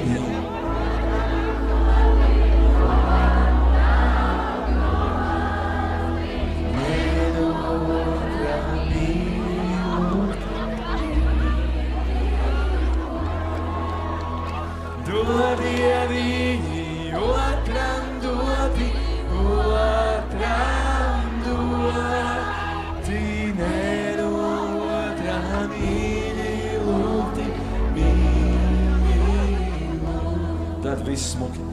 viss 31.09 31.33
smuki. 31.33 31.65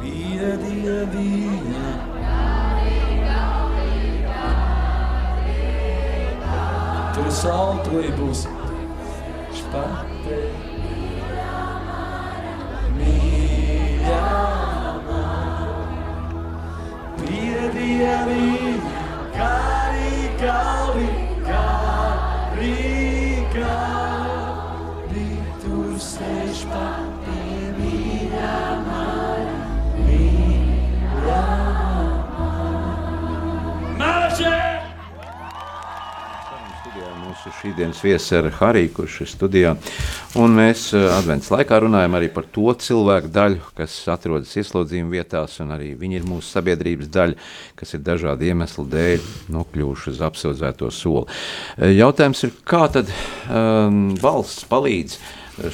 Piedie 0.00 0.98
viņa. 1.12 1.92
Tur 7.14 7.28
saule 7.32 8.10
būs 8.18 8.44
špatē. 9.60 10.40
Mīļāmā, 12.98 14.42
piedie 17.22 18.12
viņa, 18.28 18.53
kāri 18.53 18.53
mūsu 37.44 37.52
Mums 37.52 37.60
ir 37.60 37.60
šīdienas 37.60 37.98
viesis 38.00 38.32
ar 38.32 38.46
Hariju, 38.56 38.90
kurš 38.96 39.20
ir 39.20 39.28
studijā. 39.28 39.72
Un 40.40 40.54
mēs 40.56 40.94
uh, 40.94 41.10
advents 41.12 41.50
laikā 41.52 41.76
runājam 41.82 42.14
arī 42.16 42.30
par 42.32 42.44
to 42.48 42.72
cilvēku 42.72 43.28
daļu, 43.28 43.60
kas 43.76 44.08
atrodas 44.08 44.54
ieslodzījuma 44.56 45.12
vietās, 45.12 45.58
un 45.60 45.74
arī 45.74 45.94
viņi 45.94 46.16
ir 46.16 46.24
mūsu 46.24 46.48
sabiedrības 46.54 47.10
daļa, 47.12 47.34
kas 47.76 47.94
ir 47.94 48.00
dažādu 48.00 48.46
iemeslu 48.48 48.86
dēļ 48.88 49.26
nokļuvuši 49.52 50.10
uz 50.14 50.22
apsūdzēto 50.24 50.88
soli. 50.90 51.26
Uh, 51.76 51.90
jautājums 51.92 52.44
ir, 52.46 52.54
kā 52.64 52.86
tad 52.94 53.12
um, 53.12 54.14
valsts 54.22 54.64
palīdz 54.70 55.18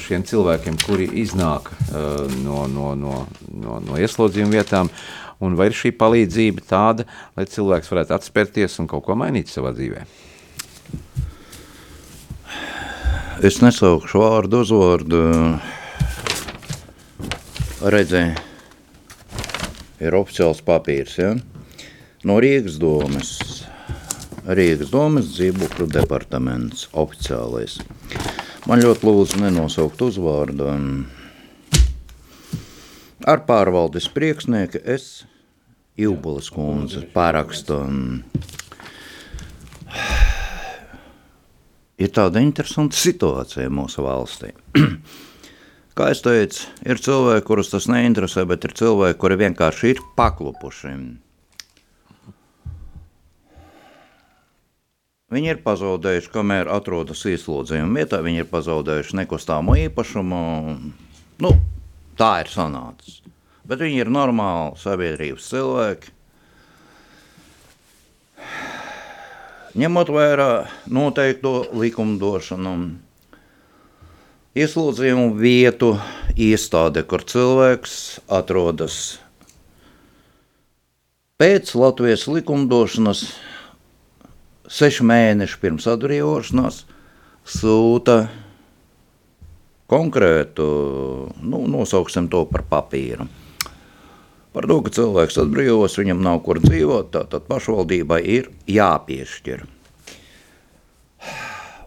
šiem 0.01 0.25
cilvēkiem, 0.27 0.75
kuri 0.83 1.07
iznāk 1.23 1.71
uh, 1.71 2.25
no, 2.43 2.65
no, 2.67 2.91
no, 2.99 3.21
no, 3.47 3.79
no 3.85 4.01
ieslodzījuma 4.01 4.57
vietām, 4.59 4.91
un 5.39 5.55
vai 5.55 5.69
ir 5.71 5.77
šī 5.77 5.93
palīdzība 5.95 6.67
tāda, 6.67 7.07
lai 7.37 7.47
cilvēks 7.47 7.95
varētu 7.95 8.17
atspērties 8.17 8.77
un 8.83 8.91
kaut 8.91 9.07
ko 9.07 9.15
mainīt 9.17 9.49
savā 9.49 9.71
dzīvē? 9.77 10.03
Es 13.41 13.55
nesaukšu 13.57 14.19
vārdu 14.21 14.59
uzvārdu. 14.61 15.19
Redzē, 17.89 18.19
ir 19.97 20.17
oficiāls 20.19 20.59
papīrs, 20.61 21.15
ja? 21.17 21.31
No 22.21 22.35
Rīgas 22.43 22.77
domes. 22.77 23.31
Rīgas 24.45 24.93
domes 24.93 25.31
dzīvokļu 25.33 25.89
departaments 25.89 26.85
oficiālais. 26.93 27.79
Man 28.69 28.85
ļoti 28.85 29.09
lūdzu 29.09 29.41
nenosaukt 29.41 30.05
uzvārdu. 30.05 30.69
Ar 33.25 33.45
pārvaldes 33.49 34.05
priekšnieku 34.13 34.85
es 34.85 35.23
Ilbulas 35.97 36.53
kundze 36.53 37.07
parakstu. 37.17 37.81
Ir 42.01 42.11
tāda 42.15 42.41
interesanta 42.41 42.97
situācija 42.97 43.69
mūsu 43.73 44.05
valstī. 44.05 44.51
Kā 45.97 46.07
es 46.13 46.23
teicu, 46.25 46.65
ir 46.87 47.01
cilvēki, 47.03 47.45
kurus 47.45 47.69
tas 47.73 47.85
neinteresē, 47.91 48.45
bet 48.49 48.65
ir 48.65 48.73
cilvēki, 48.79 49.19
kuri 49.21 49.37
vienkārši 49.43 49.91
ir 49.91 50.01
paklupuši. 50.17 50.93
Viņi 55.31 55.51
ir 55.53 55.61
pazaudējuši, 55.63 56.31
kamēr 56.33 56.71
atrodas 56.73 57.21
ieslodzījuma 57.29 58.01
vietā, 58.01 58.19
viņi 58.23 58.43
ir 58.43 58.49
pazaudējuši 58.51 59.21
nekustāmo 59.21 59.77
īpašumu. 59.85 60.41
Nu, 61.43 61.53
tā 62.19 62.33
ir 62.43 62.51
sanācis 62.51 63.21
bet 63.67 63.81
viņi 63.83 64.03
ir 64.03 64.11
normāli 64.11 64.79
sabiedrības 64.81 65.49
cilvēki. 65.51 66.15
Ņemot 69.71 70.09
vērā 70.11 70.49
noteikto 70.91 71.51
likumdošanu, 71.79 72.71
ieslodzījumu 74.59 75.29
vietu, 75.39 75.93
iestāde, 76.35 77.05
kur 77.07 77.23
cilvēks 77.23 77.93
atrodas 78.27 78.97
pēc 81.41 81.71
Latvijas 81.73 82.27
likumdošanas, 82.29 83.23
sešu 84.69 85.07
mēnešu 85.09 85.57
pirms 85.63 85.87
atbrīvošanās, 85.89 86.83
sūta 87.47 88.17
konkrētu, 89.89 90.67
nu, 91.41 91.63
nosauksim 91.71 92.27
to 92.29 92.43
par 92.51 92.67
papīru. 92.69 93.25
Par 94.51 94.67
to, 94.67 94.81
ka 94.83 94.91
cilvēks 94.91 95.37
atbrīvos, 95.45 95.95
viņam 95.95 96.23
nav 96.25 96.41
kur 96.43 96.59
dzīvot, 96.59 97.13
tātad 97.13 97.45
pašvaldībai 97.47 98.19
ir 98.33 98.49
jāpiešķir. 98.67 99.63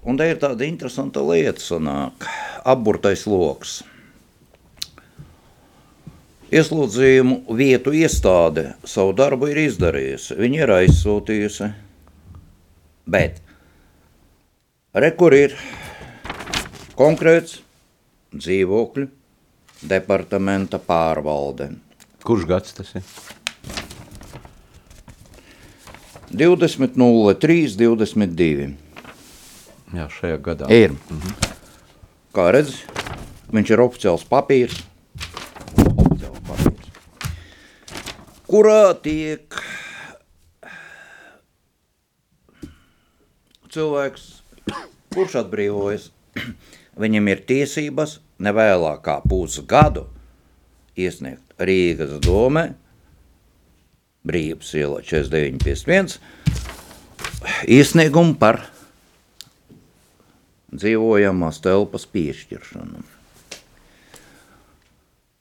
Un 0.05 0.17
te 0.21 0.29
ir 0.29 0.41
tāda 0.41 0.65
interesanta 0.65 1.21
lieta, 1.25 1.61
sanāk, 1.61 2.25
apburtais 2.65 3.27
loks. 3.29 3.83
Ieslodzījumu 6.55 7.57
vietu 7.57 7.93
iestāde 7.97 8.75
savu 8.89 9.13
darbu 9.17 9.49
ir 9.53 9.63
izdarījusi, 9.65 10.37
viņi 10.39 10.61
ir 10.61 10.73
aizsūtījusi, 10.79 11.71
bet 13.11 13.41
re, 14.97 15.11
kur 15.19 15.37
ir 15.37 15.57
konkrēts 16.97 17.59
dzīvokļu 18.37 19.09
departamenta 19.89 20.79
pārvalde. 20.81 21.73
Kurš 22.25 22.47
gads 22.49 22.73
tas 22.73 22.95
ir? 22.97 23.03
20, 26.33 26.97
03, 26.97 27.77
22. 27.77 28.71
Jā, 29.95 30.07
šajā 30.09 30.39
gadā. 30.41 30.71
Ir. 30.73 30.91
-hmm. 30.91 31.35
Kā 32.35 32.49
redz, 32.51 32.81
viņš 33.53 33.71
ir 33.71 33.83
oficiāls 33.85 34.25
papīrs. 34.25 34.81
Oficiāls 35.77 36.41
papīrs. 36.49 36.89
Kurā 38.49 38.95
tiek 39.05 39.61
cilvēks, 43.69 44.43
kurš 45.13 45.37
atbrīvojas, 45.45 46.11
viņam 46.97 47.29
ir 47.29 47.47
tiesības 47.47 48.21
nevēlāk 48.41 49.05
kā 49.05 49.21
pusgadu 49.29 50.09
iesniegt 50.97 51.44
Rīgas 51.61 52.17
domē, 52.25 52.69
Brīvības 54.25 54.71
ielā 54.81 55.03
4951, 55.05 56.17
iesniegumu 57.69 58.39
par 58.41 58.63
dzīvojamās 60.75 61.61
telpas 61.63 62.09
piešķiršanu. 62.11 63.05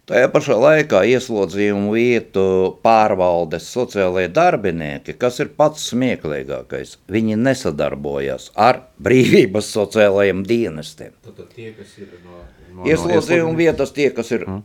Tajā 0.04 0.28
pašā 0.34 0.56
laikā 0.60 1.00
ieslodzījumu 1.14 1.94
vietu 1.96 2.42
pārvaldes 2.84 3.70
sociālajie 3.72 4.34
darbinieki, 4.36 5.16
kas 5.16 5.40
ir 5.40 5.54
pats 5.56 5.86
smieklīgākais, 5.94 6.98
viņi 7.08 7.38
nesadarbojas 7.40 8.50
ar 8.60 8.82
brīvības 9.00 9.72
sociālajiem 9.78 10.44
dienestiem. 10.50 11.16
Tad 11.24 11.40
tie, 11.56 11.72
kas 11.78 11.96
ir 12.04 12.12
no 12.26 12.42
no, 12.74 12.86
Ieslodzījuma 12.90 13.52
no 13.52 13.58
vietas 13.58 13.94
tie, 13.96 14.10
kas 14.16 14.32
ir 14.36 14.46
mm. 14.48 14.62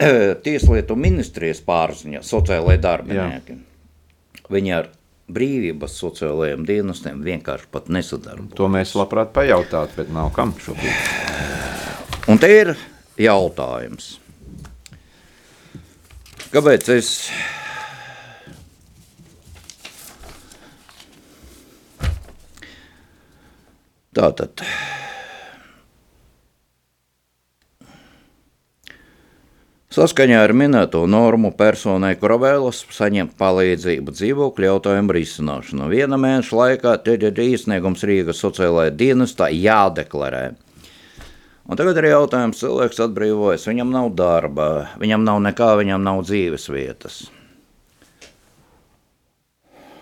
tieslietu 0.47 0.97
ministrijas 0.99 1.61
pārziņā, 1.67 2.23
sociālajie 2.27 2.83
darbinieki. 2.85 3.59
Jā. 3.59 4.45
Viņi 4.59 4.75
ar 4.75 4.93
brīvības 5.39 5.99
sociālajiem 6.03 6.65
dienestiem 6.69 7.21
vienkārši 7.25 7.69
pat 7.73 7.91
nesadarbojas. 7.93 8.57
To 8.59 8.71
mēs 8.73 8.95
labprāt 8.97 9.35
pajautāt, 9.37 9.93
bet 9.99 10.13
nav 10.15 10.33
kam 10.37 10.55
šobrīd. 10.65 11.13
Un 12.33 12.41
te 12.41 12.51
ir 12.53 12.73
jautājums. 13.21 14.17
Kāpēc 16.49 16.87
es 16.95 17.09
tātad 24.17 24.65
Saskaņā 29.99 30.39
ar 30.45 30.53
minēto 30.55 31.03
normu 31.11 31.51
personai, 31.59 32.15
kura 32.21 32.39
vēlas 32.41 32.85
saņemt 32.95 33.33
palīdzību 33.41 34.13
dzīvokļu 34.15 34.69
jautājumu 34.69 35.17
risināšanā, 35.17 35.89
viena 35.91 36.17
mēneša 36.21 36.59
laikā 36.63 36.95
ir 37.13 37.43
iesniegums 37.45 38.07
Rīgas 38.07 38.41
sociālajā 38.45 38.95
dienestā 39.01 39.49
jādeklarē. 39.53 40.45
Un 41.69 41.77
tagad 41.77 41.99
ir 42.01 42.09
jautājums, 42.09 42.63
cilvēks 42.63 43.03
atbrīvojas, 43.05 43.67
viņam 43.69 43.91
nav 43.93 44.13
darba, 44.17 44.69
viņam 45.01 45.27
nav 45.27 45.43
nekā, 45.45 45.75
viņam 45.77 46.01
nav 46.01 46.23
dzīves 46.25 46.65
vietas. 46.73 47.19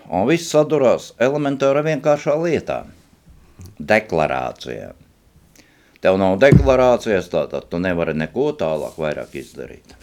Un 0.07 0.23
viss 0.29 0.47
sadurās 0.47 1.11
elementāra 1.19 1.83
vienkāršā 1.83 2.37
lietā– 2.39 2.85
deklarācijā. 3.91 4.93
Tev 6.01 6.19
nav 6.21 6.37
deklarācijas, 6.39 7.27
tātad 7.33 7.65
tu 7.71 7.81
nevari 7.81 8.13
neko 8.17 8.51
tālāk 8.57 8.99
vairāk 9.01 9.33
izdarīt. 9.41 9.95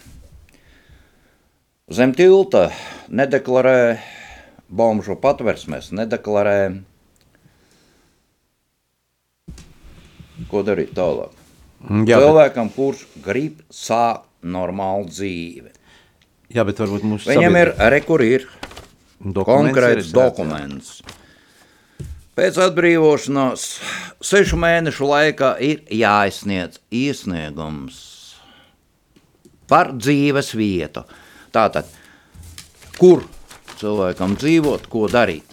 Zem 1.88 2.14
tilta 2.16 2.66
nedeklarē 3.08 4.00
bomžu 4.68 5.16
patversmēs, 5.20 5.92
nedeklarē, 5.94 6.58
ko 10.50 10.64
darīt 10.66 10.92
tālāk. 10.96 11.43
Mm, 11.84 12.06
jā, 12.08 12.20
Cilvēkam, 12.22 12.70
bet... 12.70 12.76
kurš 12.76 13.06
grib 13.24 13.60
sākt 13.72 14.28
normālu 14.44 15.08
dzīvi. 15.08 15.72
Jā, 16.54 16.64
bet 16.64 16.80
varbūt 16.80 17.04
mums 17.06 17.26
Viņam 17.28 17.52
sabiedr... 17.52 17.74
ir, 17.74 17.90
re, 17.92 18.00
kur 18.04 18.24
ir 18.24 18.48
dokuments 19.20 19.72
konkrēts 19.74 20.08
ir 20.08 20.16
dokuments. 20.16 20.96
Pēc 22.34 22.58
atbrīvošanās 22.64 23.64
sešu 24.24 24.58
mēnešu 24.58 25.06
laikā 25.06 25.54
ir 25.62 25.84
jāizsniedz 25.94 26.80
iesniegums 26.90 28.00
par 29.70 29.92
dzīves 29.94 30.50
vietu. 30.58 31.04
Tātad, 31.54 31.88
kur 32.98 33.22
cilvēkam 33.78 34.34
dzīvot, 34.40 34.88
ko 34.90 35.06
darīt? 35.12 35.46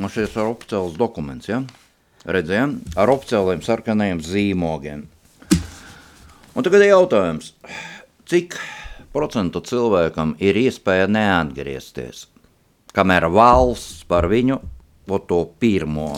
Un 0.00 0.08
šis 0.08 0.32
ir 0.32 0.48
oficiāls 0.48 0.96
dokuments, 0.96 1.50
ja? 1.50 1.60
Redzējām, 2.24 2.78
ar 2.96 3.12
oficiāliem 3.12 3.60
sarkanajiem 3.66 4.22
zīmogiem. 4.24 5.04
Un 6.52 6.64
tagad 6.66 6.84
ir 6.84 6.90
jautājums, 6.92 7.54
cik 8.28 8.58
procentu 9.12 9.62
cilvēkam 9.64 10.34
ir 10.42 10.58
iespēja 10.60 11.08
neatgriezties, 11.08 12.26
kamēr 12.92 13.28
valsts 13.32 14.04
par 14.08 14.28
viņu 14.28 14.60
to 15.28 15.40
pirmo. 15.60 16.10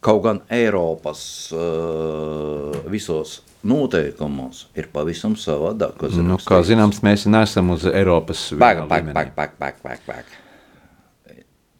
Kaut 0.00 0.22
gan 0.24 0.40
Eiropas 0.48 1.22
uh, 1.52 2.76
visos 2.88 3.40
noteikumos 3.62 4.66
ir 4.76 4.88
pavisam 4.92 5.34
savādāk. 5.36 6.06
Nu, 6.16 6.38
kā 6.40 6.62
zināms, 6.64 7.02
mēs 7.04 7.26
neesam 7.28 7.74
uz 7.74 7.84
Eiropas 7.88 8.46
pag. 8.56 10.30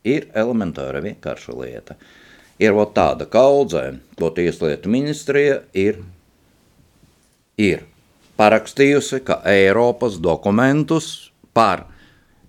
Ir 0.05 0.29
elementāra 0.37 1.01
vienkārša 1.05 1.57
lieta. 1.57 1.97
Ir 2.61 2.77
tāda 2.93 3.25
kaudzē, 3.29 3.85
ko 4.21 4.29
tieslietu 4.37 4.93
ministrija 4.93 5.63
ir, 5.73 6.03
ir 7.61 7.85
parakstījusi, 8.41 9.21
ka 9.27 9.41
Eiropas 9.49 10.19
dokumentus 10.23 11.31
par, 11.57 11.85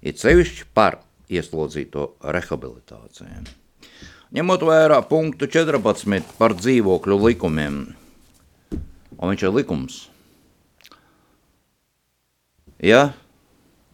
it 0.02 0.22
sevišķi 0.22 0.70
par 0.76 1.02
ieslodzīto 1.32 2.14
rehabilitāciju. 2.36 3.48
Ņemot 4.32 4.62
vērā 4.64 5.02
punktu 5.10 5.50
14 5.52 6.38
par 6.40 6.56
dzīvokļu 6.56 7.18
likumiem, 7.26 7.82
un 8.72 9.34
viņš 9.34 9.44
ir 9.44 9.56
likums. 9.58 9.98
Ja 12.82 13.12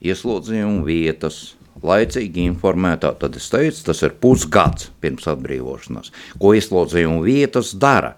ieslodzījuma 0.06 0.86
vietas 0.86 1.58
laicīgi 1.84 2.45
informētā, 2.47 3.12
tad 3.19 3.36
es 3.38 3.49
teicu, 3.51 3.82
tas 3.89 4.03
ir 4.06 4.13
pusgads 4.21 4.91
pirms 5.01 5.27
atbrīvošanās. 5.30 6.13
Ko 6.38 6.53
ieslodzījuma 6.58 7.25
vietas 7.25 7.73
dara? 7.77 8.15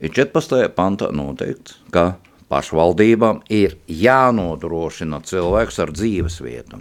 Ir 0.00 0.12
14. 0.16 0.70
pantā 0.72 1.10
noteikts, 1.12 1.76
ka 1.92 2.14
pašvaldībām 2.50 3.42
ir 3.52 3.76
jānodrošina 3.86 5.20
cilvēks 5.28 5.80
ar 5.84 5.92
dzīves 5.92 6.40
vietu. 6.40 6.80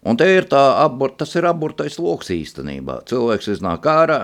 Un 0.00 0.16
te 0.16 0.24
ir 0.32 0.48
tā, 0.48 0.62
abur, 0.80 1.12
tas 1.12 1.34
ir 1.36 1.44
aburtais 1.44 1.98
loks 2.00 2.32
īstenībā. 2.32 3.02
Cilvēks 3.10 3.50
iznāk 3.52 3.84
ārā, 3.92 4.22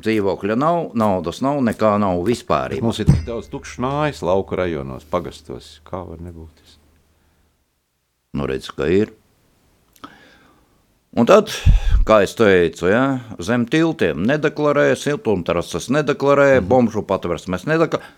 dzīvokļa 0.00 0.56
nav, 0.56 0.80
naudas 0.96 1.42
nav, 1.44 1.60
nekā 1.68 1.92
nav 2.00 2.22
vispār. 2.24 2.78
Mums 2.80 3.02
ir 3.04 3.10
tik 3.10 3.26
daudz 3.28 3.52
tukšas 3.52 3.82
mājas 3.84 4.24
lauku 4.24 4.56
rajonos, 4.56 5.04
pagastos. 5.12 5.76
Kā 5.84 6.00
var 6.08 6.24
nebūt? 6.24 6.64
Nu, 8.36 8.48
redz, 8.48 8.72
ka 8.72 8.88
ir. 8.92 9.12
Un 11.16 11.24
tad, 11.24 11.48
kā 12.04 12.18
es 12.26 12.34
teicu, 12.36 12.90
ja, 12.92 13.04
zem 13.40 13.64
tiltiem 13.72 14.20
nedeklarēja, 14.28 14.98
siltumterases 15.00 15.88
nedeklarēja, 15.96 16.60
mm. 16.60 16.68
bomžu 16.68 17.06
patversmes 17.08 17.64
nedeklarēja. 17.64 18.12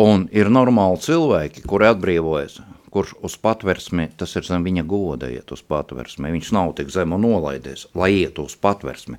Un 0.00 0.28
ir 0.36 0.50
normāli 0.52 1.00
cilvēki, 1.02 1.64
kuri 1.66 1.88
atbrīvojas, 1.88 2.60
kurš 2.92 3.14
uz 3.26 3.38
patversmi, 3.40 4.10
tas 4.20 4.36
ir 4.36 4.44
zem 4.46 4.66
viņa 4.68 4.84
goda 4.86 5.30
iet 5.32 5.50
uz 5.50 5.64
patversmi. 5.66 6.30
Viņš 6.36 6.52
nav 6.54 6.74
tik 6.78 6.92
zemu 6.92 7.18
nolaidies, 7.18 7.88
lai 7.96 8.12
iet 8.20 8.38
uz 8.38 8.54
patversmi. 8.60 9.16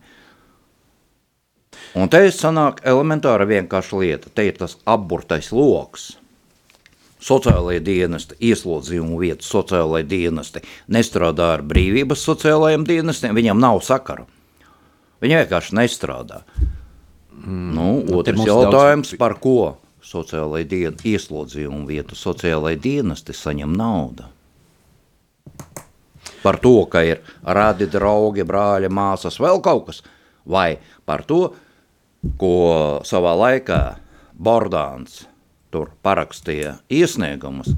Un 1.98 2.12
te 2.12 2.22
sanāk 2.32 2.84
elementāra 2.88 3.50
vienkārša 3.50 4.00
lieta. 4.00 4.30
Te 4.30 4.46
ir 4.48 4.62
tas 4.62 4.78
apburtais 4.86 5.50
loks. 5.52 6.12
Sociālajie 7.22 7.84
dienesti, 7.86 8.36
ieslodzījumu 8.50 9.20
vietas 9.22 9.50
sociālajie 9.54 10.08
dienesti 10.10 10.64
nestrādā 10.90 11.52
ar 11.58 11.64
brīvības 11.66 12.24
sociālajiem 12.26 12.86
dienestiem, 12.88 13.36
viņam 13.38 13.62
nav 13.62 13.82
sakaru. 13.86 14.26
Viņi 15.22 15.38
vienkārši 15.44 15.78
nestrādā. 15.78 16.42
Mm. 17.46 17.70
Nu, 17.78 17.88
otrs 18.18 18.42
jautājums, 18.46 19.14
daudz... 19.14 19.20
par 19.22 19.38
ko 19.42 19.78
sociālajie 20.02 20.68
dien, 20.68 20.98
ieslodzījumu 20.98 21.86
vietu 21.90 22.18
sociālajie 22.18 22.82
dienesti 22.82 23.38
saņem 23.38 23.74
naudu. 23.78 24.26
Par 26.42 26.58
to, 26.62 26.74
ka 26.90 27.04
ir 27.06 27.22
radi 27.46 27.86
draugi, 27.86 28.46
brāļi, 28.50 28.90
māsas, 28.90 29.38
vēl 29.42 29.62
kaut 29.62 29.92
kas, 29.92 30.02
vai 30.42 30.80
par 31.06 31.22
to, 31.30 31.52
ko 32.42 32.56
savā 33.06 33.36
laikā 33.38 33.82
Bordāns 34.42 35.28
tur 35.72 35.92
parakstīja 36.06 36.78
iesniegumus, 36.92 37.74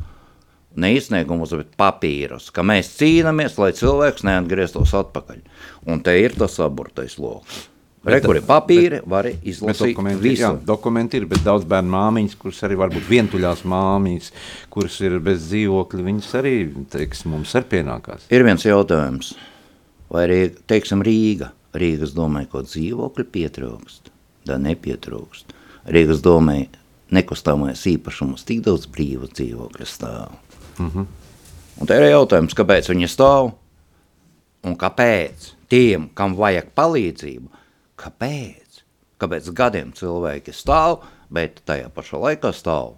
ne 0.76 0.94
iesniegumus, 0.96 1.54
bet 1.60 1.76
papīrus, 1.80 2.50
ka 2.54 2.66
mēs 2.66 2.92
cīnāmies, 2.98 3.60
lai 3.62 3.72
cilvēks 3.78 4.26
neatgrieztos 4.28 4.96
atpakaļ. 4.98 5.44
Un 5.90 6.02
te 6.06 6.16
ir 6.22 6.36
tas 6.38 6.58
aburtais 6.64 7.20
lokus. 7.22 7.68
Re, 8.04 8.18
kur 8.20 8.36
ir 8.36 8.44
papīri, 8.44 9.00
var 9.08 9.30
izlasīt 9.32 9.94
dokumenti, 9.94 10.24
visu. 10.26 10.42
Jā, 10.42 10.50
dokumenti 10.68 11.22
ir, 11.22 11.28
bet 11.32 11.46
daudz 11.46 11.64
bērnu 11.72 11.94
māmiņas, 11.94 12.36
kuras 12.42 12.60
arī 12.68 12.76
varbūt 12.82 13.06
vientuļās 13.08 13.64
māmiņas, 13.72 14.32
kuras 14.74 14.98
ir 15.08 15.16
bez 15.24 15.46
dzīvokļa, 15.46 16.08
viņas 16.10 16.34
arī, 16.42 16.56
teiks, 16.92 17.24
mums 17.32 17.56
ar 17.56 17.64
pienākās. 17.72 18.28
Ir 18.34 18.44
viens 18.44 18.68
jautājums, 18.68 19.32
vai 20.12 20.28
arī, 20.28 20.42
teiksim, 20.68 21.06
Rīga. 21.06 21.54
Rīgas 21.74 22.12
domāja, 22.14 22.52
ko 22.52 22.60
dzīvokļi 22.68 23.24
pietrūkst 23.34 24.12
tā 24.48 24.60
nepietrūkst. 24.62 25.54
Rīgas 25.94 26.24
domē 26.24 26.58
nekustamais 27.14 27.86
īpašums 27.90 28.46
tik 28.48 28.64
daudz 28.66 28.88
brīvu 28.92 29.30
dzīvokļu 29.32 29.88
stāv. 29.90 30.34
Mm 30.78 30.90
-hmm. 30.90 31.06
Un 31.82 31.88
te 31.88 31.98
ir 31.98 32.10
jautājums, 32.10 32.54
kāpēc 32.54 32.90
viņi 32.90 33.10
stāv 33.10 33.52
un 34.64 34.76
kāpēc 34.78 35.54
tiem, 35.70 36.10
kam 36.14 36.36
vajag 36.36 36.74
palīdzību, 36.76 37.50
kāpēc? 37.98 38.84
Kāpēc 39.18 39.54
gadiem 39.54 39.94
cilvēki 39.94 40.54
stāv, 40.54 41.04
bet 41.30 41.62
tajā 41.66 41.90
pašā 41.90 42.20
laikā 42.20 42.52
stāv 42.54 42.94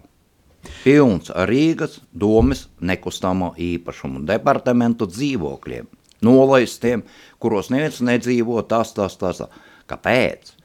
pilns 0.84 1.30
ar 1.30 1.48
Rīgas 1.50 2.00
domas 2.12 2.66
nekustamo 2.80 3.52
īpašumu 3.58 4.24
departamentu 4.26 5.06
dzīvokļiem, 5.10 5.86
nolaistiem, 6.26 7.04
kuros 7.42 7.70
neviens 7.70 8.00
nedzīvo, 8.04 8.60
tas, 8.68 8.92
tas, 8.96 9.16
tas. 9.20 9.42
Kāpēc? 9.86 10.55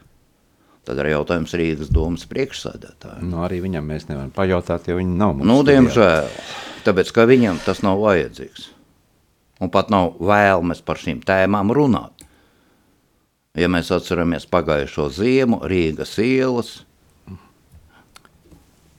Tad 0.87 0.97
ir 0.97 1.11
jautājums 1.11 1.53
Rīgas 1.53 1.91
domas 1.93 2.23
priekšsādātājiem. 2.29 3.27
Nu, 3.29 3.43
arī 3.45 3.59
viņam 3.61 3.85
mēs 3.85 4.07
nevaram 4.09 4.31
pajautāt, 4.33 4.89
jo 4.89 4.97
viņi 4.97 5.13
nav 5.19 5.35
mums. 5.37 5.47
Nu, 5.47 5.59
diemžēl, 5.67 6.29
tāpēc, 6.87 7.11
ka 7.13 7.27
viņam 7.29 7.61
tas 7.65 7.83
nav 7.85 8.01
vajadzīgs. 8.01 8.71
Un 9.61 9.69
pat 9.69 9.91
nav 9.93 10.15
vēlmes 10.17 10.81
par 10.81 10.97
šīm 10.97 11.21
tēmām 11.25 11.69
runāt. 11.77 12.25
Ja 13.53 13.67
mēs 13.69 13.91
atceramies 13.93 14.47
pagājušo 14.49 15.09
ziemu, 15.13 15.59
Rīgas 15.69 16.15
ielas, 16.23 16.79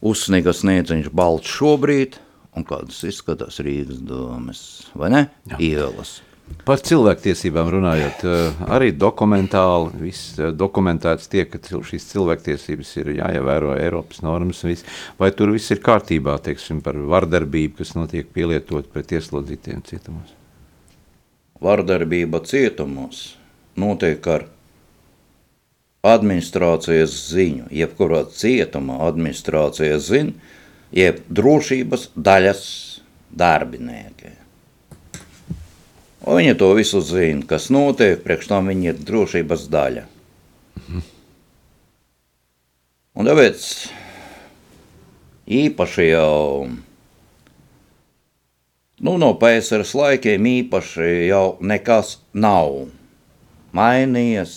uzsniga 0.05 0.53
sniedziņš 0.55 1.09
balts 1.16 1.51
šobrīd, 1.51 2.18
un 2.55 2.66
kādas 2.68 3.01
izskatās 3.09 3.59
Rīgas 3.64 4.03
domas, 4.07 4.61
vai 4.95 5.11
ne? 5.14 5.23
Jā. 5.51 5.59
Ielas. 5.73 6.21
Par 6.67 6.81
cilvēktiesībām 6.83 7.69
runājot, 7.73 8.23
eh, 8.29 8.62
arī 8.75 8.91
dokumentāli 8.95 10.03
viss 10.03 10.38
eh, 10.38 10.51
dokumentēts 10.55 11.31
tiek, 11.33 11.51
ka 11.51 11.81
šīs 11.88 12.07
cilvēktiesības 12.11 12.91
ir 13.03 13.11
jāievēro 13.17 13.77
Eiropas 13.79 14.23
normas, 14.23 14.62
viss. 14.67 14.85
vai 15.19 15.31
tur 15.31 15.53
viss 15.55 15.71
ir 15.71 15.83
kārtībā, 15.83 16.37
teiksim, 16.43 16.83
par 16.83 16.95
vardarbību, 16.95 17.77
kas 17.79 17.95
notiek 17.99 18.29
pielietot 18.35 18.91
pret 18.93 19.15
ieslodzītiem 19.19 19.83
cietumos? 19.87 20.35
Vardarbība 21.62 22.43
cietumos 22.47 23.37
notiek 23.79 24.27
ar 24.27 24.47
administrācijas 26.03 27.15
ziņu, 27.31 27.71
jebkurā 27.71 28.25
cietuma 28.35 28.99
administrācijas 29.07 30.11
ziņu, 30.11 30.35
jeb 30.92 31.23
drošības 31.31 32.11
daļas 32.19 32.65
darbinieki. 33.31 34.42
Un 36.23 36.38
viņi 36.38 36.54
to 36.54 36.68
visu 36.79 37.00
zina, 37.02 37.42
kas 37.50 37.66
notiek, 37.75 38.20
priekš 38.23 38.52
tam 38.52 38.70
viņi 38.70 38.92
ir 38.92 39.00
drošības 39.08 39.66
daļa. 39.73 40.04
Mhm. 40.85 41.02
Un 43.18 43.29
tāpēc 43.29 43.64
īpaši 45.50 46.06
jau 46.12 46.68
nu, 49.02 49.16
no 49.18 49.33
PSRS 49.35 49.96
laikiem 49.98 50.46
īpaši 50.52 51.10
jau 51.27 51.58
nekas 51.60 52.16
nav 52.33 52.87
mainījies. 53.75 54.54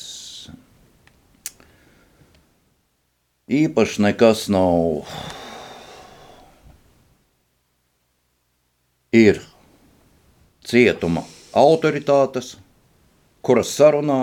Īpaši 3.50 4.06
nekas 4.06 4.48
nav. 4.54 5.10
Ir 9.16 9.42
cietuma 10.66 11.26
autoritātes, 11.56 12.56
kuras 13.46 13.72
sarunā 13.72 14.22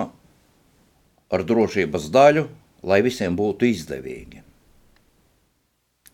ar 1.33 1.45
drošības 1.49 2.11
daļu, 2.13 2.47
lai 2.85 3.01
visiem 3.05 3.37
būtu 3.39 3.69
izdevīgi. 3.71 4.43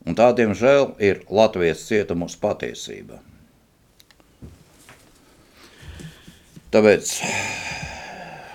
Un 0.08 0.16
tā, 0.16 0.30
diemžēl, 0.36 0.92
ir 1.02 1.24
Latvijas 1.28 1.82
cietumos 1.88 2.36
patiesība. 2.40 3.18
Tāpēc, 6.72 7.10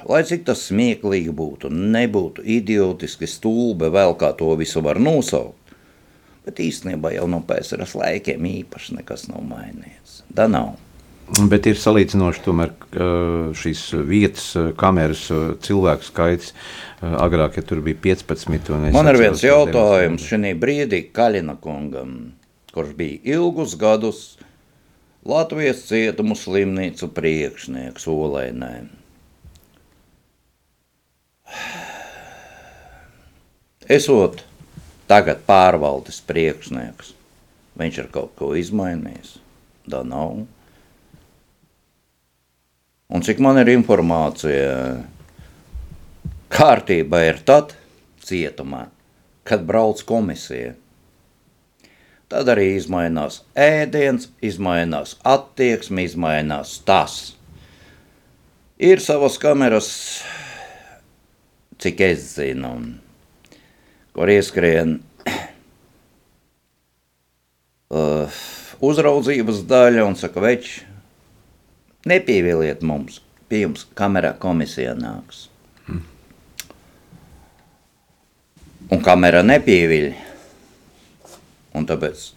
lai 0.09 0.21
cik 0.29 0.45
tas 0.47 0.63
smieklīgi 0.69 1.33
būtu, 1.33 1.69
nebūtu 1.73 2.45
idiotiski 2.55 3.27
stulbi, 3.29 3.89
vēl 3.93 4.15
kā 4.21 4.31
to 4.37 4.53
visu 4.57 4.81
var 4.85 5.01
nosaukt. 5.01 5.75
Bet 6.43 6.59
īstenībā 6.59 7.13
jau 7.15 7.27
no 7.31 7.39
PSRS 7.47 7.95
laikiem 7.97 8.45
īpaši 8.49 8.97
nekas 8.99 9.29
nav 9.31 9.45
mainījies. 9.47 10.21
Da 10.29 10.49
nav. 10.51 10.75
Bet 11.49 11.65
ir 11.69 11.77
salīdzinoši 11.79 12.41
tomēr 12.45 12.73
uh, 12.73 13.53
šīs 13.57 13.81
vietas, 14.05 14.49
uh, 14.59 14.71
kameras, 14.77 15.23
uh, 15.33 15.53
cilvēku 15.63 16.09
skaits. 16.09 16.53
Agrāk, 17.03 17.57
ja 17.59 17.63
tur 17.67 17.81
bija 17.83 17.97
15, 17.99 18.69
man 18.95 19.09
ir 19.11 19.17
viens 19.19 19.41
jautājums 19.43 20.23
šī 20.23 20.53
brīdī 20.55 21.01
Kaļina 21.11 21.57
kungam, 21.59 22.13
kurš 22.71 22.93
bija 22.95 23.35
ilgus 23.35 23.73
gadus 23.75 24.21
Latvijas 25.27 25.81
cietumu 25.89 26.37
slimnīcu 26.39 27.09
priekšnieks 27.11 28.07
Olēnē. 28.11 28.71
Esot 33.91 34.45
tagad 35.11 35.43
pārvaldes 35.47 36.21
priekšnieks, 36.27 37.11
viņš 37.79 38.03
ir 38.03 38.11
kaut 38.15 38.31
ko 38.39 38.53
izmainījis, 38.59 39.37
tā 39.91 40.03
nav. 40.07 40.45
Un 43.13 43.21
cik 43.21 43.37
man 43.45 43.59
ir 43.61 43.69
informācija, 43.69 44.69
kārtība 46.49 47.19
ir 47.27 47.43
tad 47.45 47.75
cietumā, 48.25 48.87
kad 49.45 49.65
brauc 49.69 49.99
komisija. 50.09 50.71
Tad 52.33 52.49
arī 52.49 52.71
izmainās 52.79 53.43
ēdiens, 53.53 54.31
izmainās 54.41 55.13
attieksme, 55.29 56.07
izmainās 56.07 56.79
tas. 56.87 57.35
Ir 58.81 58.97
savas 59.05 59.37
kameras, 59.37 59.89
cik 61.77 62.01
es 62.07 62.23
zinu, 62.39 62.71
kur 64.17 64.31
ieskrien 64.33 64.95
uh, 67.93 68.41
uzraudzības 68.81 69.61
daļa 69.69 70.07
un 70.09 70.17
saka, 70.17 70.41
veči, 70.41 70.81
Nepievieliet 72.09 72.83
mums, 72.83 73.21
pie 73.47 73.63
jums 73.63 73.85
kamerā 73.95 74.33
komisija 74.39 74.91
nāks. 74.97 75.47
Hmm. 75.87 76.03
Un 78.91 79.03
kamera 79.03 79.43
nepieviļ. 79.47 80.09
Un 81.73 81.87
tāpēc 81.89 82.31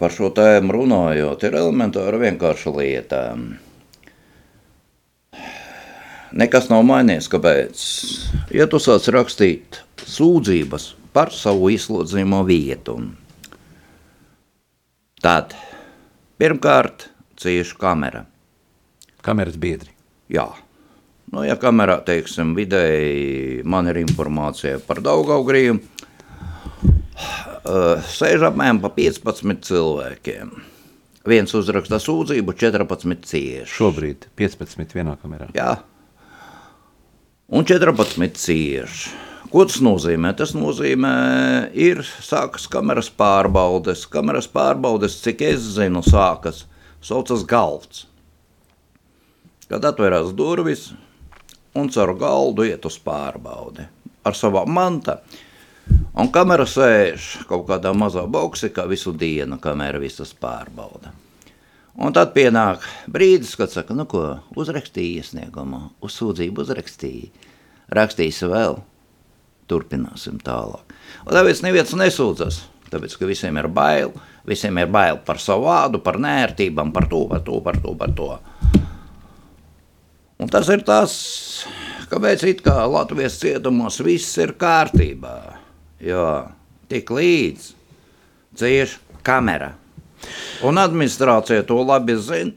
par 0.00 0.12
šo 0.16 0.30
tēmu 0.32 0.72
runājot, 0.72 1.42
ir 1.44 1.56
elementāra 1.60 2.20
vienkārša 2.22 2.72
lieta. 2.72 3.20
Nekas 6.40 6.70
nav 6.70 6.86
mainījies, 6.88 7.28
kāpēc? 7.28 7.82
Ja 8.56 8.68
tu 8.70 8.80
sāc 8.80 9.08
rakstīt 9.12 9.82
sūdzības 10.08 10.94
par 11.12 11.34
savu 11.34 11.68
izslodzījumu 11.74 12.44
vietu, 12.48 12.96
tad 15.20 15.52
Pirmkārt, 16.40 17.10
cieši 17.36 17.74
kamera. 17.76 18.22
Kameras 19.20 19.58
biedri. 19.60 19.92
Jā. 20.32 20.46
Nu, 21.28 21.44
ja 21.44 21.52
kamerā, 21.60 21.98
teiksim, 22.06 22.54
vidēji 22.56 23.60
man 23.68 23.84
ir 23.92 24.00
informācija 24.00 24.78
par 24.86 25.02
Daugaugriju, 25.04 25.76
uh, 25.76 25.84
sēž 28.08 28.48
apmēram 28.48 28.80
pa 28.80 28.88
15 28.96 29.60
cilvēkiem. 29.68 30.56
Viens 31.28 31.52
uzraksta 31.52 32.00
sūdzību, 32.00 32.56
14 32.56 33.28
cieši. 33.28 33.68
Šobrīd 33.76 34.24
15 34.40 34.96
vienā 34.96 35.20
kamerā. 35.20 35.52
Jā. 35.52 35.84
Un 37.52 37.68
14 37.68 38.40
cieši. 38.40 39.29
Ko 39.50 39.64
tas 39.66 39.80
nozīmē? 39.82 40.30
Tas 40.38 40.52
nozīmē, 40.54 41.14
ir 41.74 42.04
sākas 42.06 42.68
kameras 42.70 43.08
pārbaudes. 43.10 44.04
Kameras 44.10 44.46
pārbaudes, 44.50 45.18
cik 45.24 45.42
es 45.48 45.64
zinu, 45.74 46.04
sākas 46.06 46.64
saucas 47.02 47.42
galds. 47.48 48.04
Kad 49.70 49.86
atverās 49.86 50.30
durvis 50.36 50.90
un 51.74 51.90
caur 51.90 52.14
galdu 52.18 52.66
iet 52.66 52.86
uz 52.86 52.98
pārbaudi 53.02 53.86
ar 54.26 54.36
savām 54.36 54.70
mantām. 54.74 55.22
Un 56.20 56.28
kamera 56.30 56.66
sēž 56.68 57.46
kaut 57.48 57.66
kādā 57.70 57.90
mazā 57.96 58.22
boksikā 58.30 58.84
visu 58.90 59.14
dienu, 59.16 59.58
kamēr 59.62 59.98
visas 60.02 60.30
pārbauda. 60.36 61.10
Un 62.00 62.14
tad 62.14 62.30
pienāk 62.36 62.84
brīdis, 63.10 63.56
kad 63.58 63.72
saka, 63.72 63.96
nu 63.96 64.06
ko, 64.10 64.22
uzrakstīja 64.58 65.24
iesniegumu, 65.24 65.82
uz 66.04 66.14
sūdzību 66.20 66.62
uzrakstīja, 66.62 67.48
rakstīsi 67.98 68.46
vēl, 68.50 68.78
turpināsim 69.70 70.40
tālāk. 70.44 70.94
Un 71.26 71.34
tāpēc 71.36 71.62
neviens 71.64 71.94
nesūdzas, 71.96 72.60
tāpēc, 72.90 73.16
ka 73.20 73.28
visiem 73.28 73.58
ir 73.60 73.70
bail, 73.72 74.12
visiem 74.48 74.78
ir 74.82 74.90
bail 74.90 75.20
par 75.26 75.40
savu 75.42 75.68
vārdu, 75.68 76.02
par 76.02 76.18
nērtībām, 76.22 76.92
par 76.94 77.08
to, 77.10 77.24
par 77.30 77.44
to, 77.46 77.60
par 77.64 77.80
to, 77.82 77.94
par 77.98 78.14
to. 78.16 78.30
Un 80.40 80.48
tas 80.48 80.70
ir 80.72 80.80
tas, 80.88 81.12
kāpēc 82.10 82.46
it 82.48 82.62
kā 82.64 82.78
Latvijas 82.88 83.36
cietumos 83.42 84.00
viss 84.02 84.38
ir 84.40 84.54
kārtībā, 84.60 85.36
jo 86.00 86.24
tik 86.90 87.12
līdz 87.12 87.68
cieši 88.56 89.20
kamera. 89.26 89.74
Un 90.66 90.80
administrācija 90.80 91.64
to 91.68 91.78
labi 91.84 92.16
zina, 92.20 92.56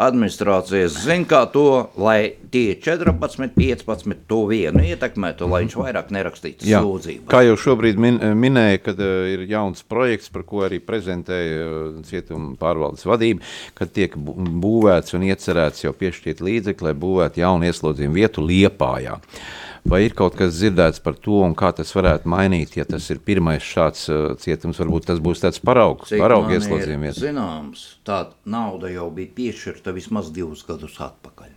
administrācijas 0.00 0.94
zina, 1.04 1.26
kā 1.28 1.42
to, 1.52 1.66
lai 2.00 2.34
tie 2.52 2.74
14, 2.80 3.52
15 3.52 4.22
to 4.28 4.40
vienu 4.48 4.84
ietekmētu, 4.88 5.48
lai 5.50 5.62
viņš 5.66 5.76
vairāk 5.76 6.12
nerakstītu 6.14 6.68
sūdzību. 6.68 7.26
Kā 7.32 7.42
jau 7.44 7.58
šobrīd 7.60 8.00
min, 8.00 8.20
minēja, 8.38 8.80
kad 8.86 9.02
uh, 9.04 9.26
ir 9.34 9.44
jauns 9.50 9.84
projekts, 9.84 10.32
par 10.32 10.46
ko 10.48 10.64
arī 10.68 10.80
prezentēja 10.84 11.66
uh, 11.66 11.98
cietuma 12.08 12.54
pārvaldes 12.60 13.04
vadība, 13.08 13.44
kad 13.78 13.92
tiek 13.92 14.16
būvēts 14.16 15.18
un 15.18 15.28
iecerēts 15.28 15.84
jau 15.84 15.92
piešķirt 15.96 16.40
līdzekļi, 16.44 16.88
lai 16.88 16.96
būvētu 17.04 17.44
jaunu 17.44 17.68
ieslodzījumu 17.68 18.22
vietu 18.22 18.46
Liepājā. 18.48 19.20
Uh, 19.20 19.71
Vai 19.82 20.04
ir 20.06 20.12
kaut 20.14 20.36
kas 20.38 20.54
dzirdēts 20.54 21.02
par 21.02 21.16
to, 21.18 21.40
un 21.42 21.56
kā 21.58 21.72
tas 21.74 21.90
varētu 21.96 22.30
mainīt, 22.30 22.76
ja 22.78 22.84
tas 22.86 23.08
ir 23.10 23.18
pirmais 23.26 23.64
šāds 23.66 24.04
uh, 24.12 24.20
cietums? 24.38 24.78
Varbūt 24.78 25.08
tas 25.10 25.18
būs 25.22 25.42
tāds 25.42 25.58
paraugs, 25.58 26.12
paraugs 26.14 26.54
ieslodzījumies. 26.54 27.18
Zināms, 27.18 27.82
tā 28.06 28.20
nauda 28.46 28.92
jau 28.92 29.08
bija 29.14 29.34
piešķirta 29.40 29.94
vismaz 29.96 30.30
divus 30.34 30.62
gadus 30.68 31.00
atpakaļ. 31.02 31.50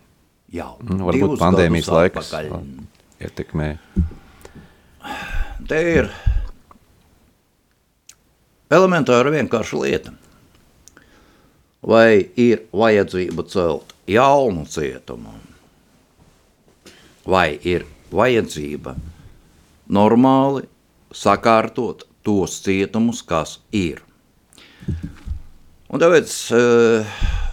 Jau, 0.56 0.72
nu, 0.90 1.06
varbūt 1.06 1.38
pandēmijas 1.38 1.90
laiks 1.90 2.34
ietekmē. 3.22 3.70
Te 5.70 5.80
ir 5.94 6.10
elementāra 8.74 9.32
vienkārša 9.38 9.82
lieta. 9.86 10.14
Vai 11.86 12.26
ir 12.42 12.66
vajadzība 12.74 13.46
celt 13.46 13.94
jaunu 14.10 14.66
cietumu? 14.66 15.36
Vai 17.26 17.52
ir 17.62 17.86
vajadzība 18.12 18.96
normāli 19.88 20.66
sakārtot 21.14 22.04
tos 22.26 22.58
cietumus, 22.64 23.22
kas 23.22 23.60
ir. 23.72 24.02
Un 25.90 26.02
tāpēc, 26.02 26.32
eh, 26.52 27.06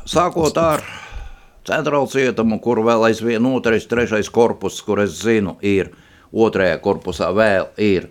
sākot 0.05 0.57
ar 0.57 0.81
centrālu 1.65 2.09
cietumu, 2.09 2.59
kur 2.61 2.81
vēl 2.83 3.07
aizvien 3.09 3.45
otrais, 3.45 3.87
trešais 3.87 4.29
korpus, 4.29 4.81
kur 4.81 4.99
es 4.99 5.21
zinu, 5.23 5.57
ir 5.61 5.93
otrajā 6.33 6.79
korpusā 6.81 7.29
vēl 7.33 7.67
ir 7.77 8.09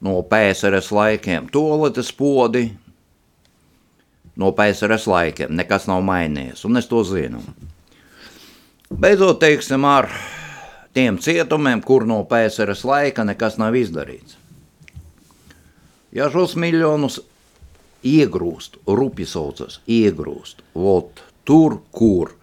no 0.00 0.22
PSRS 0.22 0.92
laikiem 0.92 1.48
toaletes 1.50 2.12
podi, 2.12 2.70
no 4.36 4.52
PSRS 4.52 5.06
laikiem, 5.06 5.50
nekas 5.56 5.88
nav 5.88 6.02
mainījies, 6.02 6.64
un 6.64 6.76
es 6.76 6.86
to 6.86 7.02
zinu. 7.04 7.42
Beidzot, 8.92 9.40
teiksim, 9.40 9.84
ar 9.88 10.10
tiem 10.94 11.18
cietumiem, 11.18 11.82
kur 11.82 12.06
no 12.06 12.22
PSRS 12.28 12.84
laika 12.88 13.24
nekas 13.24 13.58
nav 13.60 13.76
izdarīts. 13.78 14.36
Ja 16.12 16.28
šos 16.32 16.54
miljonus 16.60 17.20
iegrūst, 18.04 18.76
rupi 18.86 19.24
saucas, 19.28 19.80
iegrūst, 19.88 20.60
vot 20.74 21.22
tur, 21.48 21.78
kur, 21.94 22.34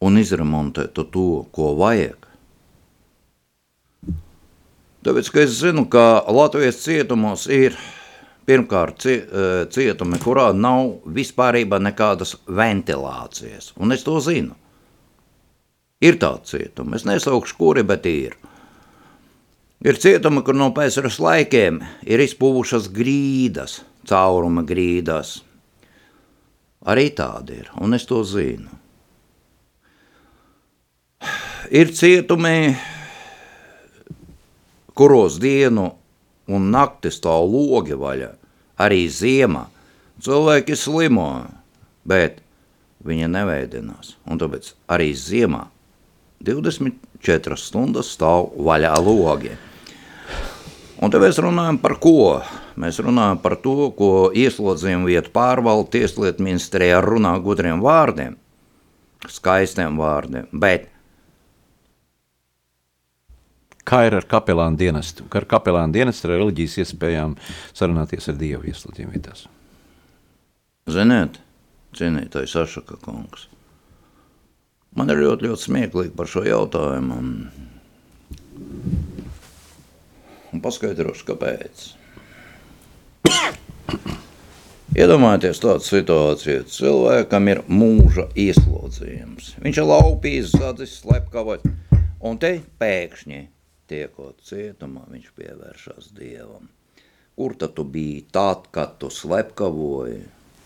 un 0.00 0.18
izremontēt 0.20 0.98
to, 1.12 1.28
ko 1.52 1.72
vajag. 1.78 2.26
Tāpēc, 5.00 5.30
ka 5.32 5.40
es 5.46 5.56
zinu, 5.62 5.86
ka 5.88 6.26
Latvijas 6.28 6.82
cietumos 6.82 7.46
ir 7.48 7.76
pirmkārt 8.44 9.06
cietumi, 9.72 10.18
kurā 10.20 10.50
nav 10.52 11.06
vispārībā 11.08 11.78
nekādas 11.80 12.34
ventilācijas, 12.44 13.72
un 13.80 13.96
es 13.96 14.04
to 14.04 14.18
zinu. 14.24 14.56
Ir 16.00 16.16
tādi 16.16 16.54
cietumi, 16.54 16.96
es 16.96 17.04
nesaukšu, 17.04 17.56
kuri, 17.60 17.84
bet 17.84 18.06
ir. 18.08 18.36
Ir 19.84 19.96
cietumi, 20.00 20.40
kur 20.44 20.56
no 20.56 20.70
pēcras 20.76 21.18
laikiem 21.20 21.80
ir 22.08 22.20
izpūvušas 22.24 22.88
grīdas, 22.92 23.80
cauruma 24.08 24.64
grīdas. 24.68 25.38
Arī 26.88 27.10
tādi 27.12 27.60
ir, 27.60 27.68
un 27.80 27.96
es 27.96 28.08
to 28.08 28.22
zinu. 28.24 28.80
ir 31.70 31.92
cietumi, 31.94 32.76
kuros 34.94 35.38
dienu 35.40 35.90
un 36.50 36.70
nakti 36.72 37.12
stāv 37.14 37.46
logi 37.52 37.96
vaļā, 37.96 38.30
arī 38.80 39.04
ziemā. 39.08 39.66
Cilvēki 40.20 40.76
slimo, 40.76 41.28
bet 42.04 42.40
viņa 43.06 43.28
neveidinās. 43.32 44.16
Un 44.28 44.40
tāpēc 44.40 44.74
arī 44.92 45.12
ziemā 45.16 45.68
24 46.40 47.58
stundas 47.60 48.12
stāv 48.14 48.52
vaļā 48.56 48.94
logi. 49.04 49.52
Un 51.00 51.12
te 51.12 51.20
mēs 51.20 51.40
runājam 51.40 51.80
par 51.80 51.96
ko? 52.00 52.40
Mēs 52.80 53.00
runājam 53.04 53.40
par 53.42 53.58
to, 53.60 53.90
ko 53.96 54.30
ieslodzījuma 54.36 55.08
vietu 55.08 55.32
pārvalda 55.34 55.90
tieslietu 55.98 56.44
ministrijā 56.44 57.00
runā 57.04 57.34
gudriem 57.44 57.82
vārdiem, 57.84 58.38
skaistiem 59.28 60.00
vārdiem, 60.00 60.48
bet 60.52 60.88
Kā 63.90 64.04
ir 64.06 64.14
ar 64.14 64.26
kapelānu 64.28 64.78
dienestu? 64.78 65.24
Kā 65.32 65.40
ar 65.40 65.46
kapelānu 65.50 65.90
dienestu 65.96 66.28
ar 66.28 66.36
reliģijas 66.36 66.76
iespējām 66.84 67.32
sarunāties 67.74 68.28
ar 68.30 68.36
Dievu 68.38 68.68
ieslodzījumu 68.70 69.16
vietās? 69.16 69.46
Ziniet, 70.90 71.40
cienītais 71.98 72.54
Ašaka 72.60 73.00
kungs, 73.02 73.48
man 74.98 75.12
ir 75.12 75.22
ļoti, 75.22 75.48
ļoti 75.48 75.66
smieklīgi 75.66 76.14
par 76.16 76.30
šo 76.30 76.44
jautājumu. 76.46 77.20
Un, 77.20 77.28
un 80.50 80.62
paskaidrošu, 80.64 81.26
kāpēc. 81.30 81.86
Iedomājieties 84.90 85.60
tādu 85.62 85.86
situāciju, 85.86 86.64
cilvēkam 86.66 87.48
ir 87.52 87.60
mūža 87.70 88.26
ieslodzījums. 88.34 89.52
Viņš 89.62 89.78
ir 89.78 89.86
laupījis, 89.86 90.56
zadzis, 90.58 90.96
slepkavot, 91.04 91.62
un 92.26 92.40
te 92.42 92.56
pēkšņi 92.82 93.44
tiekot 93.90 94.42
cietumā, 94.46 95.04
viņš 95.12 95.30
pievēršas 95.38 96.10
Dievam. 96.16 96.66
Kur 97.38 97.54
tad 97.56 97.76
tu 97.78 97.86
biji 97.86 98.26
tad, 98.34 98.66
kad 98.74 98.98
tu 99.00 99.08
slepkavoji? 99.14 100.20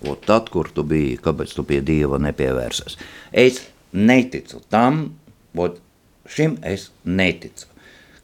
O 0.08 0.16
tad, 0.20 0.48
kur 0.52 0.72
tu 0.72 0.82
biji, 0.88 1.20
kāpēc 1.22 1.52
tu 1.56 1.64
pie 1.68 1.78
Dieva 1.84 2.18
nepievērsies? 2.20 2.96
Es 3.30 3.60
neticu 3.94 4.60
tam, 4.70 5.06
ot, 5.54 5.78
šim 6.26 6.58
es 6.66 6.90
neticu. 7.04 7.70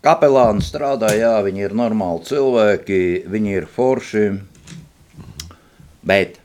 Kapelāni 0.05 0.65
strādā, 0.65 1.13
jā, 1.15 1.35
viņi 1.45 1.67
ir 1.67 1.75
normāli 1.77 2.25
cilvēki, 2.27 3.01
viņi 3.31 3.57
ir 3.59 3.67
forši, 3.69 4.23
bet, 6.09 6.39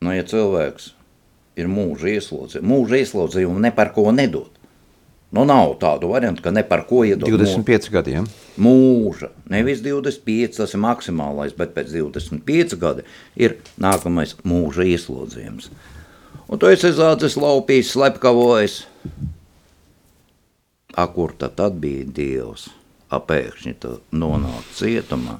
nu, 0.00 0.14
ja 0.16 0.24
cilvēks 0.26 0.94
ir 1.60 1.68
mūža 1.70 2.14
ieslodzījums, 2.14 2.68
mūža 2.72 3.02
ieslodzījuma 3.02 3.66
ne 3.66 3.74
par 3.74 3.92
ko 3.94 4.08
nedod, 4.14 4.57
Nu, 5.28 5.44
nav 5.44 5.74
tādu 5.80 6.08
variantu, 6.08 6.40
ka 6.46 6.50
ne 6.54 6.62
par 6.64 6.86
ko 6.88 7.02
iedod 7.04 7.28
25 7.28 7.90
gadiem. 7.92 8.24
Mūža. 8.56 9.28
Nevis 9.52 9.82
25, 9.84 10.56
tas 10.56 10.72
ir 10.72 10.80
maksimālais, 10.80 11.52
bet 11.56 11.74
pēc 11.76 11.92
25 11.92 12.78
gadi 12.80 13.04
ir 13.36 13.58
nākamais 13.76 14.38
mūža 14.48 14.86
ieslodzījums. 14.88 15.68
Un 16.48 16.60
tu 16.60 16.70
esi 16.72 16.94
zādzis 16.96 17.36
laupījis, 17.36 17.92
slepkavojis. 17.92 18.78
A, 20.96 21.04
kur 21.12 21.36
tad, 21.36 21.60
bija 21.76 22.08
Dievs? 22.08 22.70
Apēkšņi 23.12 23.76
tu 23.80 23.98
nonāk 24.16 24.72
cietumā. 24.76 25.38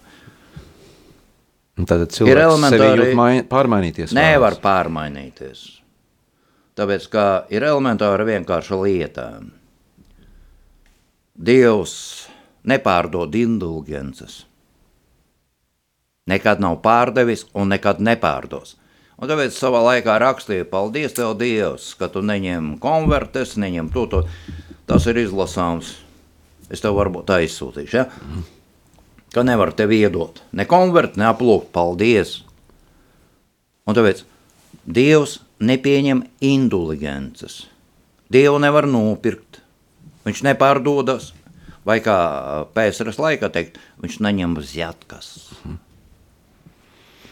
Tad 1.89 2.11
cilvēks 2.13 2.73
sevi 2.75 2.89
jūt 2.93 3.17
mai, 3.17 3.33
pārmainīties. 3.49 4.13
Nevar 4.17 4.59
pārmainīties. 4.61 5.65
Tāpēc, 6.79 7.09
kā 7.13 7.29
ir 7.55 7.65
elementāra 7.67 8.27
vienkārša 8.29 8.79
lieta. 8.85 9.31
Dievs 11.39 12.27
nepārdod 12.67 13.35
indulgences. 13.39 14.43
Nekad 16.29 16.61
nav 16.61 16.81
pārdevis 16.83 17.47
un 17.55 17.71
nekad 17.73 18.03
nepārdos. 18.03 18.75
Un 19.19 19.31
tāpēc 19.31 19.55
savā 19.55 19.81
laikā 19.87 20.19
rakstīja, 20.23 20.67
paldies 20.71 21.15
tev, 21.15 21.33
Dievs, 21.39 21.93
ka 21.99 22.11
tu 22.11 22.23
neņem 22.27 22.77
konvertes, 22.83 23.57
neņem 23.59 23.89
to, 23.95 24.05
to. 24.11 24.21
Tas 24.91 25.07
ir 25.11 25.23
izlasāms. 25.23 25.95
Es 26.69 26.83
tev 26.85 26.99
varbūt 26.99 27.31
aizsūtīšu, 27.39 27.97
ja? 27.97 28.05
Ka 29.33 29.45
nevar 29.47 29.73
tevi 29.79 30.03
iedot. 30.03 30.43
Ne 30.53 30.67
konverti, 30.69 31.23
ne 31.23 31.31
aplūkt, 31.31 31.71
paldies. 31.75 32.41
Un 33.89 33.97
tāpēc 33.97 34.27
Dievs 34.85 35.39
nepieņem 35.65 36.23
indulgences. 36.45 37.63
Dievu 38.33 38.61
nevar 38.61 38.87
nopirkt. 38.89 39.48
Viņš 40.29 40.43
nepārdodas, 40.45 41.31
vai 41.89 42.03
kā 42.05 42.17
PSRS 42.77 43.21
laikā 43.23 43.49
teikt, 43.53 43.79
viņš 44.03 44.19
neņem 44.27 44.59
zjatkas. 44.61 45.31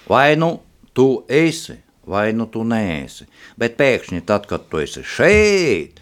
Vai 0.09 0.37
nu 0.41 0.55
tu 0.97 1.27
esi, 1.29 1.77
vai 2.09 2.31
nu 2.33 2.47
tu 2.49 2.63
neesi. 2.65 3.27
Bet 3.59 3.77
pēkšņi 3.77 4.23
tad, 4.25 4.47
kad 4.49 4.69
tu 4.71 4.81
esi 4.81 5.03
šeit, 5.05 6.01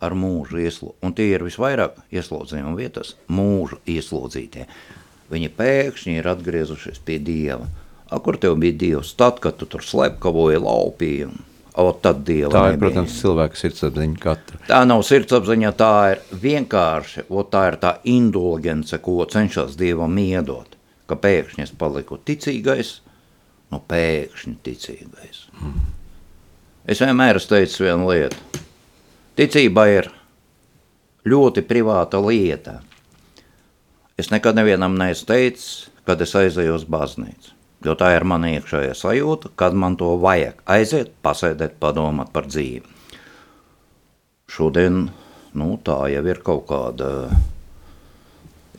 ar 0.00 0.16
mūžu 0.16 0.62
ieslodzītie, 0.64 1.04
un 1.06 1.14
tie 1.14 1.28
ir 1.34 1.44
visvairāk 1.44 2.00
ieslodzījuma 2.10 2.72
vietas, 2.78 3.14
mūžu 3.30 3.78
ieslodzītie, 3.86 4.64
viņi 5.30 5.52
pēkšņi 5.60 6.16
ir 6.16 6.30
atgriezušies 6.32 6.98
pie 7.04 7.20
Dieva. 7.22 7.68
A, 8.10 8.18
kur 8.18 8.40
tev 8.40 8.56
bija 8.58 8.74
Dievs? 8.74 9.12
Tad, 9.14 9.38
kad 9.44 9.60
tu 9.60 9.68
tur 9.70 9.84
slepkavoji, 9.86 10.58
laupīji, 10.64 11.28
o, 11.78 11.90
tad 11.92 12.24
Dieva 12.26 12.50
Tā 12.52 12.62
ir, 12.70 12.74
nebija. 12.74 12.80
protams, 12.86 13.14
cilvēka 13.20 13.60
sirdsapziņa 13.60 14.18
katra. 14.22 14.58
Tā 14.66 14.80
nav 14.88 15.04
sirdsapziņa, 15.06 15.72
tā 15.78 15.92
ir 16.14 16.22
vienkārši, 16.42 17.26
o, 17.28 17.44
tā 17.46 17.66
ir 17.70 17.78
tā 17.82 17.94
indulgence, 18.10 18.98
ko 19.04 19.20
cenšas 19.30 19.76
Dievam 19.80 20.18
iedot, 20.18 20.76
ka 21.10 21.18
pēkšņi 21.20 21.66
es 21.66 21.74
paliku 21.78 22.18
ticīgais, 22.18 22.96
nu 23.70 23.82
pēkšņi 23.90 24.56
ticīgais. 24.66 25.44
Es 26.90 27.02
vienmēr 27.02 27.38
esmu 27.38 27.54
teicis 27.54 27.80
vienu 27.84 28.08
lietu. 28.10 28.64
Ticība 29.38 29.86
ir 29.92 30.10
ļoti 31.28 31.62
privāta 31.68 32.18
lieta. 32.24 32.80
Es 34.18 34.32
nekad 34.32 34.58
nevienam 34.58 34.96
neesmu 34.98 35.28
teicis, 35.30 35.88
kad 36.08 36.20
es 36.20 36.34
aizēju 36.36 36.74
uz 36.80 36.84
baznīcu. 36.90 37.54
Jo 37.80 37.94
tā 37.96 38.10
ir 38.12 38.26
mana 38.28 38.50
iekšējā 38.52 38.92
sajūta, 38.96 39.54
kad 39.56 39.72
man 39.72 39.94
to 39.96 40.12
vajag. 40.20 40.58
Aiziet, 40.68 41.14
pasēdēt, 41.24 41.78
padomāt 41.80 42.28
par 42.34 42.44
dzīvi. 42.50 42.84
Šodien 44.50 45.06
nu, 45.56 45.68
tā 45.84 45.96
jau 46.12 46.24
ir 46.28 46.42
kaut 46.44 46.66
kāda. 46.68 47.30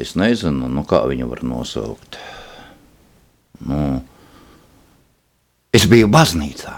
Es 0.02 0.14
nezinu, 0.20 0.70
nu, 0.70 0.84
kā 0.86 1.02
viņu 1.10 1.30
var 1.32 1.42
nosaukt. 1.46 2.20
Nu, 3.66 3.80
es 5.74 5.88
biju 5.90 6.10
baznīcā. 6.12 6.76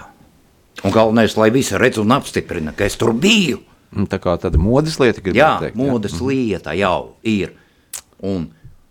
Un 0.84 0.92
galvenais, 0.92 1.36
lai 1.40 1.50
visi 1.52 1.76
redz 1.80 2.00
un 2.00 2.12
apstiprina, 2.12 2.72
ka 2.76 2.88
es 2.88 2.96
tur 3.00 3.12
biju. 3.16 3.60
Un 3.94 4.08
Tā 4.10 4.18
kā 4.18 4.34
tāda 4.40 4.58
modes 4.58 4.96
lieta, 4.98 5.22
Jā, 5.32 5.52
teikt. 5.62 5.76
modes 5.78 6.16
lieta 6.24 6.72
jau 6.74 7.14
ir. 7.22 7.52
Un, 8.24 8.48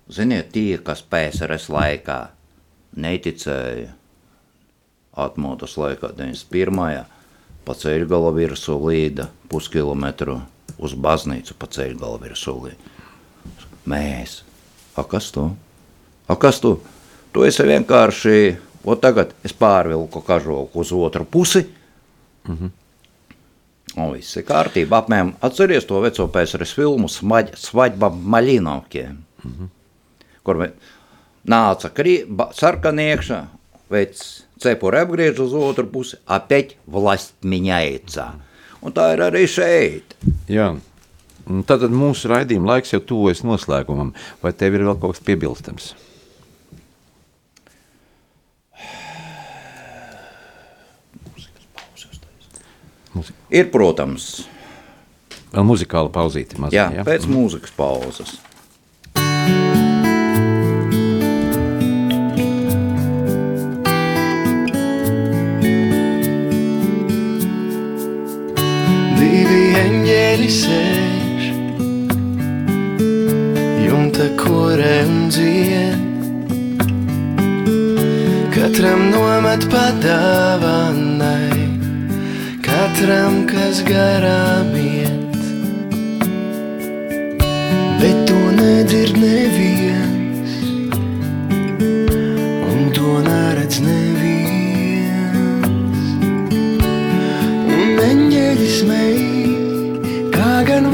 ziniet, 0.08 0.54
tie, 0.54 0.78
kas 0.86 1.02
PSRS 1.04 1.68
laikā 1.74 2.22
neticēja, 2.96 3.92
atmodas 5.14 5.76
laikā 5.78 6.14
91. 6.18 7.06
pa 7.66 7.76
ceļgala 7.78 8.32
virsū 8.36 8.78
līda 8.82 9.30
puskilometru 9.50 10.40
uz 10.78 10.94
baznīcu 10.94 11.56
pa 11.60 11.68
ceļgala 11.68 12.20
virsū 12.24 12.56
līda. 12.66 12.92
Mēs. 13.90 14.42
A 14.98 15.04
kas 15.04 15.32
tu? 15.34 15.50
A 16.30 16.36
kas 16.40 16.60
tu? 16.64 16.78
Tu 17.34 17.44
esi 17.44 17.66
vienkārši, 17.66 18.58
o 18.86 18.96
tagad 18.96 19.34
es 19.44 19.54
pārvilku 19.54 20.22
kažoku 20.26 20.80
uz 20.84 20.92
otru 20.94 21.26
pusi, 21.26 21.66
Un 23.94 24.10
viss 24.16 24.38
ir 24.40 24.46
kārtībā. 24.48 25.04
Apmēram 25.04 25.36
atceries 25.46 25.86
to 25.86 26.00
veco 26.02 26.26
PSRS 26.34 26.74
filmu 26.74 27.08
Svaļba 27.08 28.10
Maļinovkie, 28.10 29.04
mm 29.12 29.52
-hmm. 29.52 29.68
kur 30.44 30.58
vi- 30.58 30.72
nāca 31.50 31.90
krī, 31.94 32.24
ba, 32.28 32.50
sarkaniekša, 32.56 33.40
veids 33.92 34.24
cepuri 34.64 35.02
apgriež 35.04 35.40
uz 35.44 35.54
otru 35.58 35.86
pusi, 35.92 36.18
apeķ 36.28 36.76
vlast 36.88 37.34
miņaicā. 37.44 38.28
Un 38.84 38.92
tā 38.96 39.10
ir 39.16 39.24
arī 39.28 39.46
šeit. 39.48 40.16
Jā. 40.52 40.74
Tātad 41.68 41.92
mūsu 41.92 42.30
raidījuma 42.32 42.76
laiks 42.76 42.94
jau 42.94 43.02
tuvojas 43.04 43.42
noslēgumam. 43.44 44.14
Vai 44.44 44.54
tev 44.56 44.76
ir 44.78 44.86
vēl 44.88 44.96
kaut 45.00 45.18
kas 45.18 45.24
piebilstams? 45.28 45.90
Muzi- 53.16 53.34
Ir, 53.54 53.70
protams, 53.70 54.48
Vēl 55.54 55.64
muzikāla 55.70 56.10
pauzīte 56.10 56.58
mazliet. 56.58 56.74
jā, 56.80 56.88
jā, 56.98 57.04
pēc 57.06 57.28
mūzikas 57.30 57.72
pauzes. 57.78 58.40
eņģeļi 59.14 59.73
sēž, 70.42 71.44
jumta 73.86 74.26
korē 74.40 74.96
un 75.06 75.30
dzied. 75.30 76.00
Katram 78.56 79.12
nomet 79.12 79.68
padāvanai, 79.70 81.60
katram, 82.66 83.44
kas 83.46 83.84
garām 83.86 84.74
iet. 84.74 85.38
Bet 88.02 88.26
to 88.26 88.40
nedzird 88.58 89.16
neviens, 89.22 90.13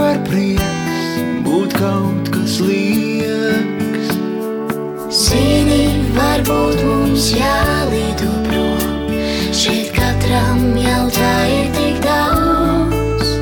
var 0.10 0.20
prieks 0.26 1.18
būt 1.46 1.74
kaut 1.78 2.30
kas 2.34 2.56
liekas. 2.66 4.10
Zini, 5.14 6.02
varbūt 6.16 6.82
mums 6.88 7.28
jālido 7.36 8.32
prom. 8.48 9.14
Šeit 9.60 9.92
katram 9.94 10.64
jau 10.82 11.04
tā 11.14 11.34
ir 11.54 11.70
tik 11.78 12.02
daudz. 12.06 13.36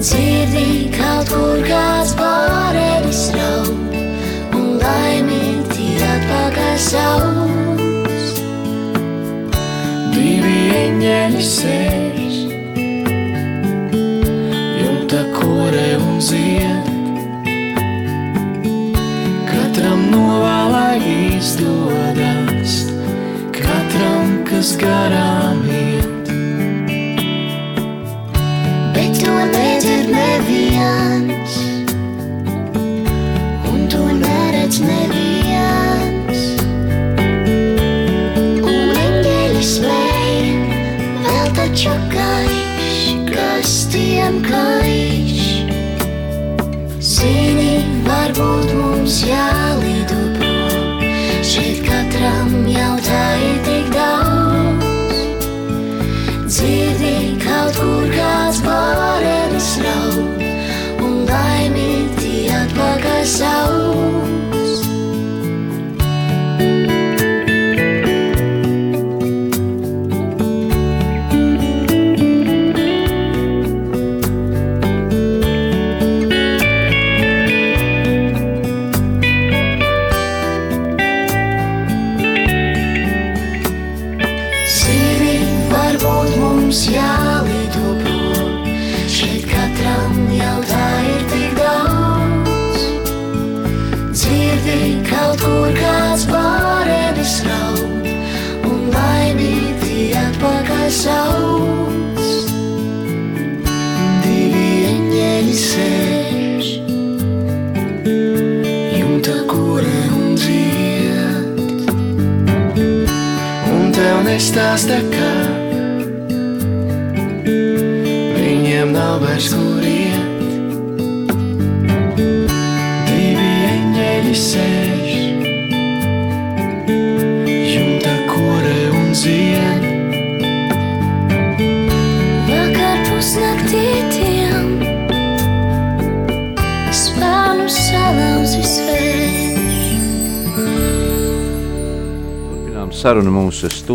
Dzirdi 0.00 0.88
kaut 0.96 1.28
kur 1.34 1.60
kāds 1.68 2.16
pārēdis 2.16 3.24
raud, 3.36 3.96
un 4.56 4.68
laimīgi 4.80 5.90
atpakaļ 6.08 6.76
sauc. 6.88 8.36
Divi 10.16 10.58
eņģeļi 10.80 11.48
sēž, 11.52 11.91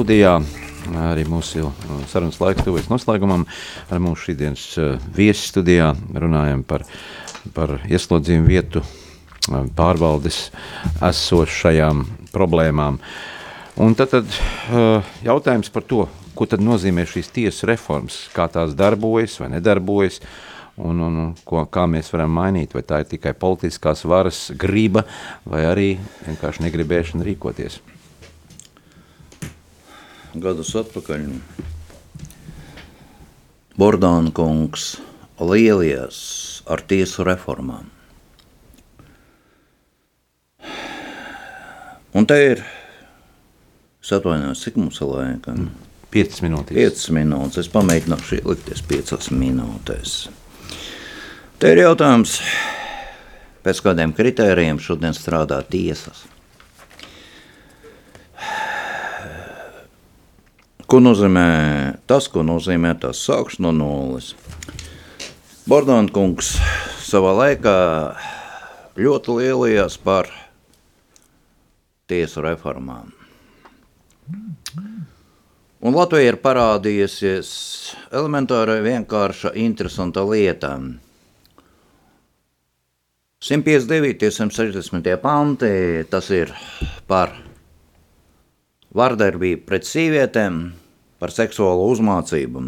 studijā. 0.07 0.37
Arī 0.95 1.25
mūsu 1.27 1.65
uh, 1.67 1.71
sarunas 2.07 2.37
laiks 2.39 2.63
tuvojas 2.63 2.85
noslēgumam. 2.87 3.41
Ar 3.91 3.99
mūsu 3.99 4.29
šīdienas 4.29 4.61
uh, 4.79 4.93
viesi 5.11 5.49
studijā 5.49 5.89
runājam 6.15 6.61
par, 6.63 6.85
par 7.51 7.73
ieslodzījumu 7.91 8.47
vietu 8.47 8.79
uh, 8.79 9.65
pārvaldes 9.75 10.37
esošajām 11.03 12.05
problēmām. 12.31 13.01
Un 13.83 13.97
tad, 13.99 14.15
tad 14.15 14.31
jautājums 15.27 15.67
par 15.75 15.83
to, 15.85 16.07
ko 16.39 16.47
tad 16.47 16.63
nozīmē 16.63 17.03
šīs 17.05 17.33
tiesas 17.35 17.67
reformas, 17.67 18.21
kā 18.33 18.47
tās 18.47 18.71
darbojas 18.79 19.35
vai 19.43 19.51
nedarbojas, 19.57 20.21
un 20.79 21.03
un 21.03 21.19
ko, 21.43 21.65
kā 21.67 21.83
mēs 21.83 22.09
varam 22.15 22.31
mainīt, 22.39 22.73
vai 22.73 22.87
tā 22.87 23.03
ir 23.03 23.11
tikai 23.11 23.35
politiskās 23.37 24.07
varas 24.07 24.47
griba, 24.55 25.03
vai 25.43 25.67
arī 25.67 25.91
vienkārši 26.23 26.65
negribēšana 26.69 27.27
rīkoties. 27.27 27.81
Gadus 30.43 30.73
atpakaļ. 30.79 31.27
Bordāna 33.77 34.33
kungs 34.33 34.95
lielījās 35.38 36.19
ar 36.65 36.81
tiesu 36.89 37.25
reformām. 37.27 37.91
Un 42.17 42.25
te 42.25 42.38
ir, 42.41 42.63
es 44.01 44.13
atvainojos, 44.15 44.63
cik 44.65 44.79
mums 44.81 44.97
ir 45.03 45.11
laika? 45.11 45.53
5 46.13 46.39
minūtes. 46.45 46.73
5 46.73 47.11
minūtes. 47.13 47.59
Es 47.61 47.69
pamēģināšu 47.73 48.39
ielikties 48.39 48.81
5 48.89 49.29
minūtēs. 49.38 50.15
Te 51.61 51.73
ir 51.73 51.83
jautājums, 51.83 52.39
pēc 53.65 53.83
kādiem 53.85 54.15
kritērijiem 54.17 54.79
šodien 54.81 55.13
strādā 55.17 55.59
tiesas. 55.69 56.23
Ko 60.88 61.01
nozīmē 61.03 61.47
tas, 62.07 62.29
ko 62.31 62.45
nozīmē 62.47 62.93
tas 63.01 63.19
sākšu 63.27 63.59
no 63.65 63.73
nulles? 63.75 64.29
Bordāna 65.67 66.07
kungs 66.15 66.53
savā 67.03 67.33
laikā 67.35 67.73
ļoti 68.95 69.35
lielījās 69.35 69.97
par 69.99 70.29
tiesu 72.07 72.39
reformām. 72.45 73.11
Un 75.83 75.97
Latvija 75.97 76.31
ir 76.31 76.38
parādījusies 76.39 77.49
elementāra, 78.15 78.79
vienkārša, 78.85 79.51
interesanta 79.59 80.23
lieta. 80.23 80.71
159, 83.43 84.31
160 84.39 85.19
panti, 85.19 85.73
tas 86.07 86.31
ir 86.31 86.55
par 87.11 87.35
vardarbību 88.97 89.65
pret 89.67 89.87
sievietēm, 89.87 90.61
par 91.21 91.33
seksuālo 91.33 91.87
uzmācību. 91.93 92.63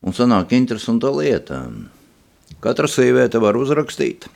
Un 0.00 0.16
sanāk 0.16 0.54
interesanta 0.56 1.10
lieta. 1.12 1.64
Katra 2.60 2.88
sieviete 2.90 3.40
var 3.42 3.58
uzrakstīt 3.58 4.26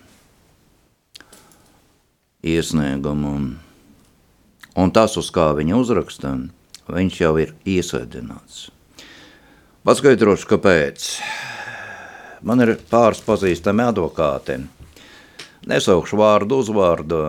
iesniegumu, 2.45 3.33
un 4.77 4.93
tas, 4.93 5.17
uz 5.17 5.31
kā 5.33 5.49
viņa 5.57 5.79
uzraksta, 5.81 6.35
viņš 6.93 7.21
jau 7.23 7.33
ir 7.41 7.55
iesēdināts. 7.65 8.69
Paskaidrošu, 9.85 10.49
kāpēc. 10.53 11.09
Man 12.45 12.61
ir 12.65 12.75
pāris 12.91 13.23
pazīstami 13.25 13.85
advokāti. 13.87 14.59
Nesaukšu 15.69 16.21
vārdu 16.21 16.61
uzvārdu. 16.61 17.21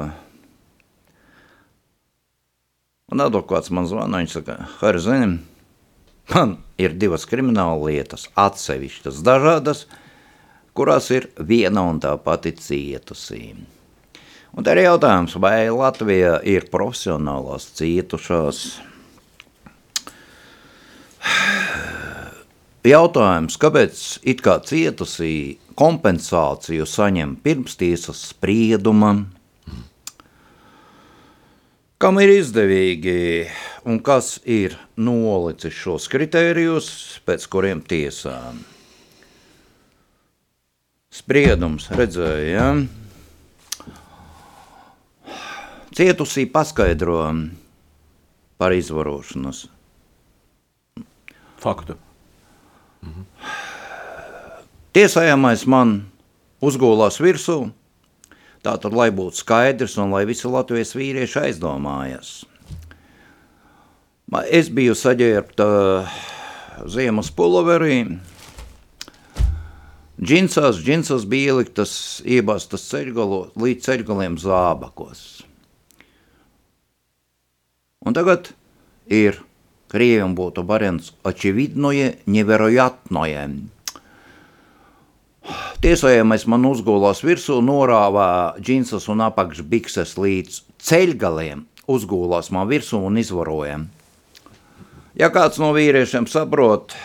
Un 3.14 3.22
advokāts 3.22 3.70
man 3.70 3.86
zvana, 3.86 4.18
viņš 4.24 4.32
saka, 4.39 4.56
Harri, 4.80 4.99
zini, 5.03 5.36
man 6.34 6.56
ir 6.82 6.95
divas 6.97 7.28
krimināla 7.30 7.78
lietas, 7.84 8.24
atsevišķas, 8.34 9.20
dažādas, 9.28 9.84
kurās 10.74 11.12
ir 11.14 11.28
viena 11.38 11.84
un 11.86 11.99
tā 12.01 12.16
pati 12.18 12.56
cietusī. 12.58 13.53
Un 14.56 14.66
te 14.66 14.74
ir 14.74 14.82
jautājums, 14.88 15.36
vai 15.38 15.70
Latvijā 15.70 16.39
ir 16.49 16.66
profesionālās 16.74 17.70
cietušās? 17.78 18.64
Jautājums, 22.89 23.62
kāpēc 23.62 24.01
it 24.26 24.41
kā 24.45 24.58
cietusī 24.66 25.60
kompensāciju 25.78 26.89
saņem 26.89 27.38
pirms 27.45 27.78
tiesas 27.78 28.32
sprieduma, 28.32 29.14
kam 32.01 32.19
ir 32.21 32.33
izdevīgi 32.35 33.17
un 33.87 33.99
kas 34.03 34.37
ir 34.45 34.75
nolicis 34.97 35.75
šos 35.75 36.09
kritērijus, 36.11 36.87
pēc 37.27 37.47
kuriem 37.51 37.83
tiesā. 37.85 38.37
Spriedums 41.15 41.87
redzēja, 41.95 42.51
ja? 42.51 42.69
cietusī 45.95 46.43
paskaidro 46.51 47.21
par 48.59 48.75
izvarošanos. 48.75 49.65
Faktu. 51.63 51.95
Tiesājamais 54.95 55.63
man 55.71 55.95
uzgulās 56.63 57.19
virsū, 57.23 57.69
Tātad, 58.66 58.95
lai 58.97 59.11
būtu 59.13 59.43
skaidrs 59.43 59.99
un 60.01 60.13
lai 60.16 60.24
visi 60.26 60.49
Latvijas 60.49 60.95
vīrieši 60.97 61.41
aizdomājas. 61.43 62.32
Es 64.49 64.72
biju 64.74 64.95
saģērbta 64.97 65.68
eh, 65.70 66.16
ziemas 66.89 67.30
puloverī, 67.30 67.99
džinsās, 70.18 70.82
džinsās 70.82 71.28
bija 71.30 71.53
ieliktas, 71.53 71.93
iebāztas 72.26 72.88
ceļgalo, 72.89 73.51
līdz 73.53 73.86
ceļgaliem 73.86 74.39
zābakos. 74.41 75.22
Un 78.05 78.18
tagad 78.18 78.49
ir 79.05 79.38
krieviem 79.93 80.34
būtu 80.38 80.66
barens 80.66 81.13
očividnoje, 81.26 82.16
neverojatnoje. 82.26 83.45
Tiesājamais 85.83 86.47
man 86.49 86.65
uzgulās 86.65 87.21
virsū, 87.25 87.59
norāvā 87.61 88.55
džinsas 88.57 89.05
un 89.11 89.21
apakšbikses 89.27 90.15
līdz 90.17 90.61
ceļgaliem, 90.81 91.65
uzgulās 91.91 92.49
man 92.55 92.69
virsū 92.71 93.01
un 93.05 93.19
izvaroja. 93.21 93.79
Ja 95.15 95.29
kāds 95.31 95.61
no 95.61 95.69
vīriešiem 95.75 96.25
saprot, 96.27 96.95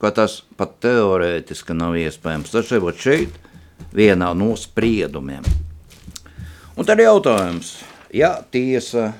ka 0.00 0.10
tas 0.16 0.40
pat 0.56 0.78
teorētiski 0.82 1.76
nav 1.76 1.98
iespējams, 2.00 2.50
tad 2.54 2.66
šeit, 2.66 3.04
šeit 3.04 3.36
vienā 3.94 4.32
no 4.34 4.54
spriedumiem. 4.58 5.44
Un 6.80 6.88
tad 6.88 6.96
ir 6.96 7.10
jautājums, 7.10 7.74
ja 8.16 8.38
tiesa 8.50 9.10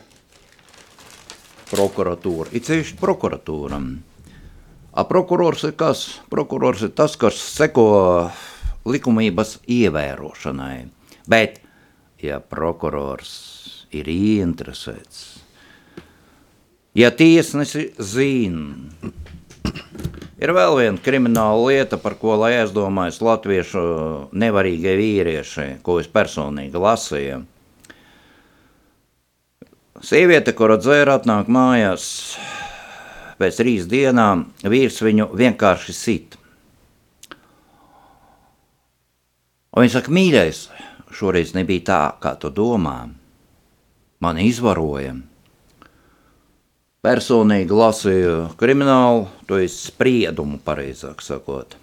prokuratūra, 1.71 2.49
it 2.57 2.67
sevišķi 2.67 2.97
prokuratūram. 2.99 3.91
A 4.91 5.05
prokurors 5.07 5.63
ir 5.69 5.77
kas? 5.79 6.21
Prokurors 6.31 6.83
ir 6.83 6.91
tas, 6.99 7.15
kas 7.19 7.39
seko 7.39 8.31
likumības 8.91 9.61
ievērošanai. 9.71 10.89
Bet, 11.31 11.61
ja 12.23 12.41
prokurors 12.43 13.31
ir 13.95 14.11
ieinteresēts, 14.11 15.23
ja 16.99 17.11
tiesnesi 17.15 17.93
zina, 18.03 18.75
ir 20.43 20.55
vēl 20.57 20.79
viena 20.81 21.05
krimināla 21.05 21.69
lieta, 21.69 22.01
par 22.01 22.19
ko, 22.19 22.35
lai 22.43 22.57
aizdomājas 22.65 23.21
latviešu 23.23 23.83
nevarīgie 24.35 24.97
vīrieši, 24.99 25.69
ko 25.87 26.01
es 26.03 26.11
personīgi 26.11 26.83
lasīju. 26.83 27.45
Sieviete, 30.01 30.57
kura 30.57 30.81
dzēra, 30.81 31.21
atnāk 31.21 31.51
mājās 31.53 32.09
pēc 33.41 33.63
trīs 33.63 33.89
dienām, 33.89 34.51
vīrs 34.63 35.01
viņu 35.03 35.31
vienkārši 35.41 35.97
sit. 35.97 36.37
Un 39.71 39.85
viņš 39.85 39.97
saka, 39.97 40.13
mīļais, 40.13 40.63
šoreiz 41.15 41.55
nebija 41.57 41.87
tā, 41.87 42.01
kā 42.23 42.35
tu 42.41 42.51
domā. 42.53 42.99
Man 44.21 44.41
izvaroja. 44.43 45.15
Personīgi 47.01 47.73
lasīju 47.73 48.35
kriminālu, 48.61 49.29
to 49.49 49.57
ir 49.63 49.71
spriedumu, 49.73 50.59
pareizāk 50.61 51.23
sakot. 51.25 51.79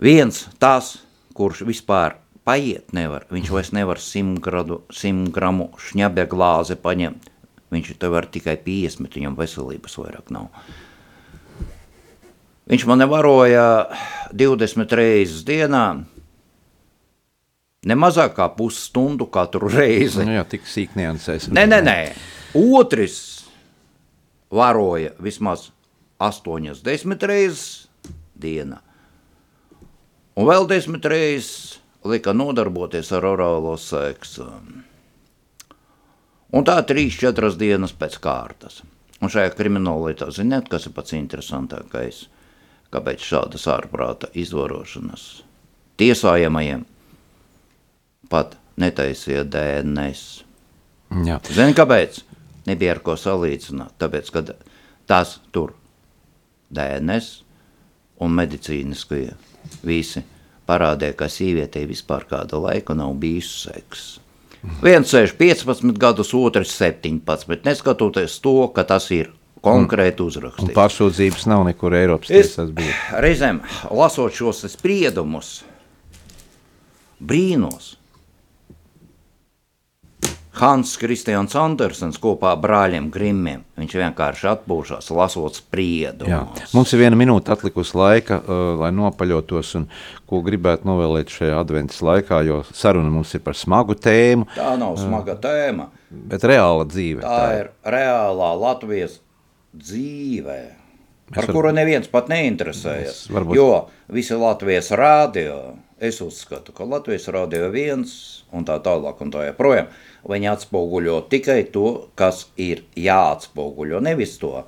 Viens 0.00 0.44
tas, 0.62 1.00
kurš 1.34 1.64
vispār 1.66 2.20
paiet 2.46 2.94
nevar, 2.96 3.26
viņš 3.32 3.50
vairs 3.50 3.72
nevar 3.74 3.98
100, 3.98 4.38
gradu, 4.44 4.78
100 4.94 5.32
gramu 5.34 5.72
šņabja 5.80 6.28
glāzi 6.30 6.78
paņemt. 6.78 7.26
Viņš 7.70 7.92
te 8.02 8.08
var 8.10 8.26
tikai 8.26 8.56
50, 8.64 9.14
viņam 9.14 9.36
veselības 9.38 9.98
vairāk 10.00 10.32
nav. 10.34 10.48
Viņš 12.70 12.86
man 12.86 13.00
nevaroja 13.02 13.66
20 14.34 14.96
reizes 14.98 15.44
dienā, 15.46 15.84
ne 17.86 17.96
mazāk 17.98 18.36
kā 18.36 18.46
pusstundu 18.54 19.26
katru 19.30 19.70
reizi. 19.70 20.22
Nu 20.26 20.36
jā, 20.36 20.44
tik 20.46 20.66
sīk 20.70 20.94
niansēs. 20.98 21.48
Nē, 21.54 21.66
nē, 21.70 21.80
nē. 21.86 21.98
Otrs 22.58 23.18
varoja 24.50 25.14
vismaz 25.22 25.70
80 26.18 27.26
reizes 27.30 27.64
dienā. 28.38 28.82
Un 30.38 30.46
vēl 30.46 30.66
desmit 30.70 31.06
reizes 31.10 31.80
lika 32.06 32.32
nodarboties 32.32 33.10
ar 33.12 33.26
orālo 33.28 33.74
seksu. 33.80 34.46
Un 36.56 36.66
tā 36.66 36.76
trīs, 36.86 37.18
četras 37.18 37.58
dienas 37.60 37.92
pēc 37.96 38.16
kārtas. 38.22 38.80
Un 39.20 39.30
šajā 39.30 39.52
krimināllietā, 39.54 40.30
ziniet, 40.34 40.70
kas 40.72 40.88
ir 40.88 40.94
pats 40.96 41.14
interesantākais? 41.14 42.24
Kāpēc 42.90 43.22
šādas 43.22 43.68
ārprāta 43.70 44.30
izvarošanas 44.34 45.44
tiesājamajiem 46.00 46.86
pat 48.32 48.56
netaisīja 48.80 49.44
DNS? 49.46 50.24
Jā. 51.26 51.36
Zini, 51.50 51.76
kāpēc? 51.76 52.22
Nebija 52.66 52.96
ar 52.96 53.02
ko 53.04 53.16
salīdzināt. 53.18 53.94
Tāpēc, 54.00 54.32
kad 54.34 54.54
tās 55.10 55.36
tur 55.54 55.74
DNS 56.72 57.30
un 58.22 58.34
medicīniskie 58.36 59.26
visi 59.86 60.22
parādīja, 60.68 61.16
ka 61.18 61.28
sievietei 61.30 61.86
vispār 61.90 62.26
kāda 62.30 62.60
laika 62.62 62.94
nav 62.96 63.14
bijis 63.20 63.50
seks. 63.66 64.19
Viens 64.82 65.08
sēž 65.08 65.32
15 65.38 65.92
gadus, 65.98 66.34
otrs 66.36 66.72
17, 66.76 67.62
neskatoties 67.64 68.38
to, 68.44 68.68
ka 68.76 68.84
tas 68.84 69.06
ir 69.10 69.30
konkrēti 69.64 70.20
Un 70.24 70.28
uzrakstīts. 70.28 70.74
pārsūdzības 70.76 71.46
nav 71.48 71.64
nekur 71.68 71.94
Eiropas 71.96 72.30
Es 72.30 72.54
tiesās 72.54 72.70
bija. 72.76 72.92
reizēm 73.20 73.60
lasot 73.90 74.32
šos 74.36 74.64
spriedumus, 74.72 75.62
brīnos. 77.20 77.96
Hans 80.58 80.96
Kristians 80.98 81.54
Andersens 81.54 82.18
kopā 82.18 82.50
ar 82.56 82.58
brāļiem 82.58 83.10
Grimmiem. 83.14 83.60
Viņš 83.78 83.92
vienkārši 84.00 84.48
atpūšas, 84.50 85.10
lasot 85.14 85.52
Jā. 85.54 85.60
spriedumus. 85.60 86.72
Mums 86.74 86.92
ir 86.92 86.98
viena 87.04 87.16
minūte 87.16 87.52
atlikusi 87.54 87.94
laika, 87.96 88.40
uh, 88.42 88.74
lai 88.80 88.90
nopaļotos, 88.90 89.74
un 89.78 89.86
ko 90.26 90.42
gribētu 90.42 90.88
novēlēt 90.90 91.30
šajā 91.30 91.60
adventas 91.60 92.00
laikā, 92.02 92.42
jo 92.46 92.64
saruna 92.74 93.10
mums 93.14 93.32
ir 93.34 93.40
par 93.46 93.54
smagu 93.54 93.94
tēmu, 93.94 94.48
Tā 94.56 94.76
nav 94.78 94.96
smaga 94.98 95.36
tēma. 95.36 95.86
bet 96.10 96.42
reāla 96.42 96.84
dzīve. 96.84 97.22
Tā 97.22 97.60
ir 97.60 97.70
reālā 97.86 98.50
Latvijas 98.60 99.20
dzīve, 99.76 100.58
par 101.32 101.46
var- 101.46 101.54
kuru 101.54 101.72
neviens 101.72 102.08
pat 102.10 102.26
neinteresējas. 102.28 103.28
Varbūt- 103.30 103.54
Jo 103.54 103.86
visi 104.10 104.34
Latvijas 104.34 104.90
rādio, 104.90 105.74
es 106.00 106.20
uzskatu, 106.24 106.72
ka 106.72 106.84
Latvijas 106.88 107.28
rādio 107.32 107.68
viens 107.72 108.12
un 108.56 108.64
tā 108.66 108.78
tālāk 108.82 109.20
un 109.22 109.30
tā 109.34 109.44
joprojām, 109.50 109.90
viņi 110.28 110.50
atspoguļo 110.54 111.16
tikai 111.32 111.62
to, 111.74 112.08
kas 112.18 112.46
ir 112.60 112.82
jāatspoguļo, 112.98 114.00
nevis 114.04 114.36
to. 114.40 114.64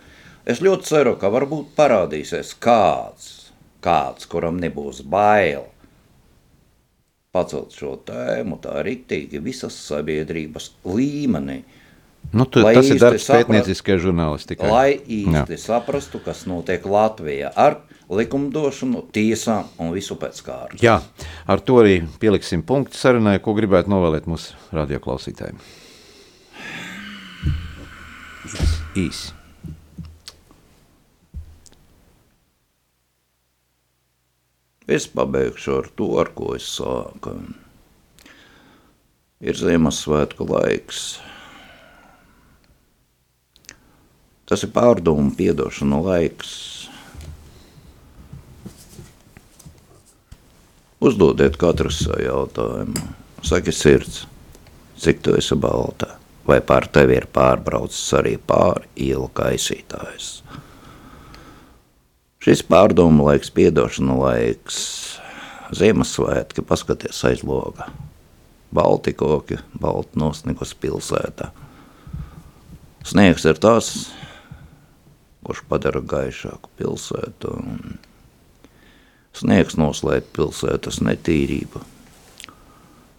Es 0.47 0.61
ļoti 0.65 0.89
ceru, 0.89 1.17
ka 1.21 1.31
varbūt 1.33 1.73
parādīsies 1.79 2.55
kāds, 2.63 3.29
kāds, 3.85 4.27
kuram 4.31 4.59
nebūs 4.63 5.03
bail 5.07 5.69
pacelt 7.33 7.73
šo 7.73 7.95
tēmu 8.05 8.59
tā 8.61 8.83
riktīgi 8.85 9.41
visas 9.41 9.77
sabiedrības 9.89 10.73
līmenī 10.85 11.63
Nu, 12.33 12.45
tu, 12.47 12.63
tas 12.63 12.87
ir 12.87 13.01
darbs 13.03 13.25
saprat- 13.27 13.49
pētnieciskajai 13.49 13.99
žurnālistikai. 14.05 14.69
Lai 14.71 14.91
Jā. 14.95 15.43
īsti 15.43 15.57
saprastu, 15.59 16.21
kas 16.23 16.45
notiek 16.47 16.85
Latvijā 16.87 17.51
ar 17.57 17.81
likumdošanu, 18.19 19.07
tiesām 19.15 19.69
un 19.81 19.93
visu 19.95 20.17
pēc 20.21 20.41
kārtas. 20.47 20.83
Jā, 20.85 20.99
ar 21.49 21.63
to 21.65 21.79
arī 21.83 22.01
pieliksim 22.23 22.65
punktu 22.67 22.99
sarunai, 22.99 23.39
ko 23.43 23.55
gribētu 23.57 23.93
novēlēt 23.93 24.29
mūsu 24.31 24.57
radioklausītājiem. 24.77 25.63
Īsi. 28.99 29.33
Es 34.93 35.07
pabeigšu 35.07 35.77
ar 35.79 35.89
to, 35.97 36.09
ar 36.21 36.33
ko 36.37 36.57
es 36.57 36.67
sāku. 36.77 37.37
Ir 39.43 39.57
Ziemassvētku 39.59 40.45
laiks. 40.51 41.05
Tas 44.47 44.67
ir 44.67 44.73
pārdomu 44.75 45.33
piedošana 45.39 46.03
laiks. 46.03 46.51
Uzdodiet 51.03 51.57
katrs 51.59 52.05
jautājumu. 52.07 53.01
Saki 53.43 53.73
sirds, 53.75 54.21
cik 55.03 55.19
tu 55.25 55.33
esi 55.35 55.57
balta, 55.59 56.13
vai 56.47 56.61
pār 56.63 56.87
tevi 56.95 57.17
ir 57.19 57.27
pārbraucis 57.35 58.05
arī 58.21 58.37
pāri 58.39 58.87
ielu 59.09 59.27
kaisītājs. 59.35 60.29
Šis 62.43 62.63
pārdomu 62.67 63.27
laiks, 63.27 63.51
piedošana 63.55 64.15
laiks, 64.19 64.79
Ziemassvētki, 65.73 66.63
paskaties 66.69 67.23
aiz 67.25 67.43
loga. 67.49 67.87
Balti 68.75 69.15
koki, 69.17 69.57
balti 69.81 70.21
nosnigus 70.21 70.75
pilsētā. 70.77 71.49
Sniegs 73.09 73.47
ir 73.49 73.59
tas, 73.59 73.91
kurš 75.43 75.65
padara 75.71 76.03
gaišāku 76.15 76.71
pilsētu. 76.79 77.57
un 77.57 78.12
Sniegs 79.37 79.79
noslēdz 79.81 80.29
pilsētas 80.37 81.01
netīrību. 81.05 81.81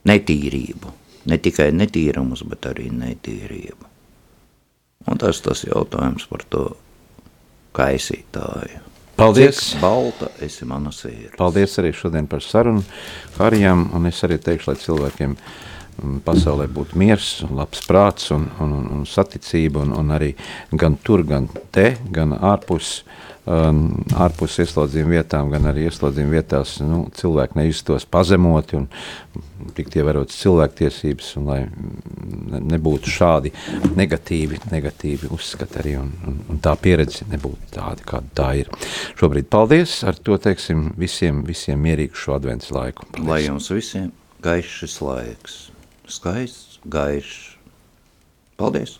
Netīrību. 0.09 0.93
Ne 1.31 1.39
tikai 1.39 1.71
netīrumus, 1.73 2.43
bet 2.47 2.67
arī 2.69 2.89
netīrību. 2.93 3.91
Un 5.09 5.19
tas 5.19 5.41
tas 5.43 5.63
jautājums 5.65 6.27
par 6.29 6.43
to 6.51 6.63
kaisītāju. 7.75 8.81
Paldies! 9.17 9.59
Cik 9.59 9.81
balta 9.81 10.29
esi 10.41 10.65
mana 10.65 10.91
sirds. 10.93 11.35
Paldies 11.37 11.77
arī 11.81 11.91
šodien 11.93 12.27
par 12.29 12.41
sarunu 12.41 12.81
Harijam, 13.37 13.85
un 13.93 14.09
es 14.09 14.23
arī 14.25 14.39
teikšu, 14.41 14.71
lai 14.71 14.79
cilvēkiem 14.81 15.35
mm, 15.35 16.15
pasaulē 16.25 16.65
būtu 16.73 16.97
miers, 16.97 17.35
labs 17.53 17.83
prāts 17.85 18.31
un, 18.33 18.47
un, 18.63 18.73
un, 18.79 18.87
un 18.97 19.05
saticība, 19.09 19.83
un, 19.85 19.93
un 19.99 20.15
arī 20.15 20.31
gan 20.71 20.97
tur, 21.05 21.25
gan 21.29 21.45
te, 21.75 21.91
gan 22.15 22.33
ārpus, 22.33 23.03
um, 23.49 23.81
ārpus 24.23 24.57
ieslodzījuma 24.63 25.17
vietām, 25.17 25.51
gan 25.53 25.67
arī 25.71 25.87
ieslodzījuma 25.87 26.35
vietās 26.35 26.77
nu, 26.83 27.03
cilvēki 27.17 27.59
nejustos 27.59 28.05
pazemoti 28.09 28.77
un 28.79 28.87
tikt 29.77 29.95
ievērotas 29.99 30.39
cilvēktiesības, 30.43 31.29
un 31.39 31.47
lai 31.49 31.59
ne- 31.63 32.61
nebūtu 32.73 33.11
šādi 33.11 33.53
negatīvi, 33.97 34.59
negatīvi 34.71 35.31
uzskati 35.33 35.79
arī, 35.83 35.95
un, 36.01 36.11
un, 36.27 36.41
un 36.53 36.59
tā 36.63 36.75
pieredze 36.79 37.27
nebūtu 37.31 37.71
tāda, 37.75 38.03
kāda 38.07 38.35
tā 38.39 38.49
ir. 38.63 38.71
Šobrīd 39.19 39.49
paldies, 39.53 40.01
ar 40.07 40.19
to 40.19 40.37
teiksim 40.41 40.91
visiem, 40.99 41.43
visiem 41.47 41.81
mierīgu 41.83 42.19
šo 42.19 42.37
adventas 42.37 42.73
laiku. 42.75 43.07
Paldies. 43.11 43.29
Lai 43.31 43.41
jums 43.45 43.71
visiem 43.73 44.11
gaišs 44.43 44.99
laiks. 45.03 45.57
Skaists, 46.11 46.79
gaišs. 46.91 47.53
Paldies! 48.59 48.99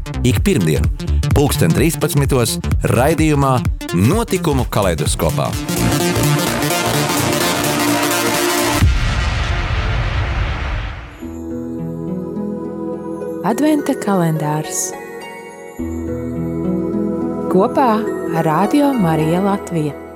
Ik 0.21 0.37
pirmdienu, 0.45 0.85
pulksten 1.33 1.71
13. 1.73 2.59
raidījumā 2.93 3.55
Notikumu 3.97 4.67
kaleidoskopā. 4.69 5.47
Adventa 13.49 13.97
kalendārs 14.05 14.91
kopā 17.49 17.89
ar 18.37 18.45
Radio 18.45 18.93
Mariju 18.93 19.41
Latviju. 19.49 20.10